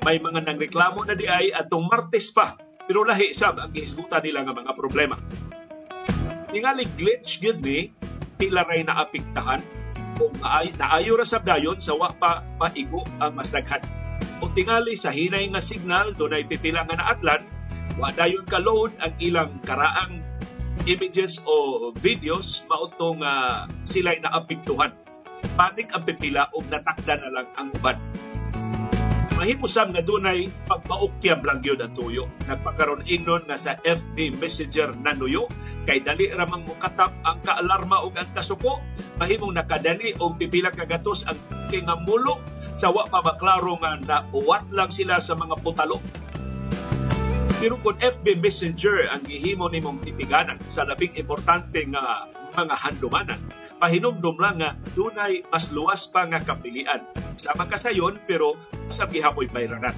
[0.05, 2.55] May mga nangreklamo na di ay atong Martes pa
[2.87, 5.19] pero lahi sab ang gihisgutan nila nga mga problema.
[6.53, 7.91] Tingali glitch gyud ni
[8.39, 9.65] pila ray na apektahan
[10.23, 13.83] o naay, naayo ra sab dayon sa wa pa maigo ang mas daghan.
[14.45, 17.43] O tingali sa hinay nga signal dunay pipila nga naatlan
[17.97, 20.21] wa dayon ka load ang ilang karaang
[20.85, 24.93] images o videos mautong uh, sila'y naapektuhan.
[25.57, 27.99] Panik ang pipila o natakda na lang ang uban.
[29.37, 32.25] Mahipusam nga dunay pagpaukyab lang yun ang tuyo.
[32.49, 35.45] Nagpakaroon ingnon nga sa FB Messenger nanuyo
[35.85, 38.81] kay dali ramang mukatap ang kaalarma o ang kasuko.
[39.21, 41.37] Mahimong nakadani o pipila kagatos ang
[41.69, 42.41] kingamulo
[42.73, 46.01] sa wa pa maklaro nga nauwat lang sila sa mga putalo
[47.57, 53.41] pero kung FB Messenger ang gihimo nimong tipiganan sa labing importante nga mga handumanan,
[53.81, 57.05] pahinumdum lang nga dunay mas luwas pa nga kapilian.
[57.41, 58.57] Sama ka sayon pero
[58.93, 59.97] sa gihapoy bayranan.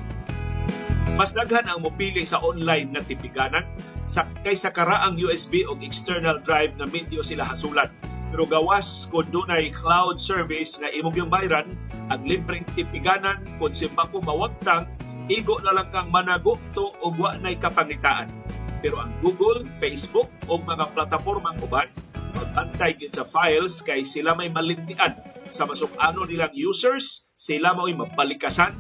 [1.19, 3.67] Mas daghan ang mopili sa online nga tipiganan
[4.07, 7.91] sa kaysa karaang USB o external drive nga medyo sila hasulan.
[8.29, 11.75] Pero gawas kung dunay cloud service nga imong yung bayran,
[12.07, 14.87] ang libreng tipiganan kung simba ko mawagtang
[15.29, 18.29] igo na lang kang manago o wa na'y kapangitaan.
[18.81, 21.91] Pero ang Google, Facebook o mga platapormang uban,
[22.35, 25.19] magbantay gid sa files kay sila may malintian
[25.49, 28.77] sa masuk-ano nilang users, sila mo'y mabalikasan,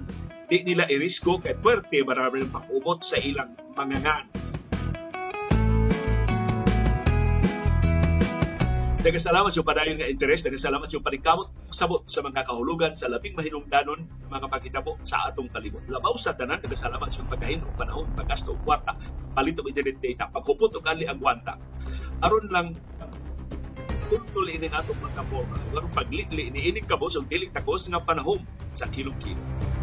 [0.48, 4.28] di nila irisko kay puwerte marami pakumot sa ilang mga
[8.98, 14.10] Nagasalamat sa padayon nga interes, nagasalamat sa panikamot sabot sa mga kahulugan sa labing mahinungdanon
[14.26, 15.86] mga pagkitabo sa atong kalibot.
[15.86, 18.98] Labaw sa tanan, nagasalamat sa pagkahinog panahon, paggasto og kwarta,
[19.38, 21.62] palit og internet data, paghupot og ali ang gwanta.
[22.26, 22.74] Aron lang
[24.10, 25.54] tutul ini atong plataforma.
[25.78, 28.42] Aron paglikli ni ining kabos og dili takos nga panahon
[28.74, 29.78] sa kilong-kilong.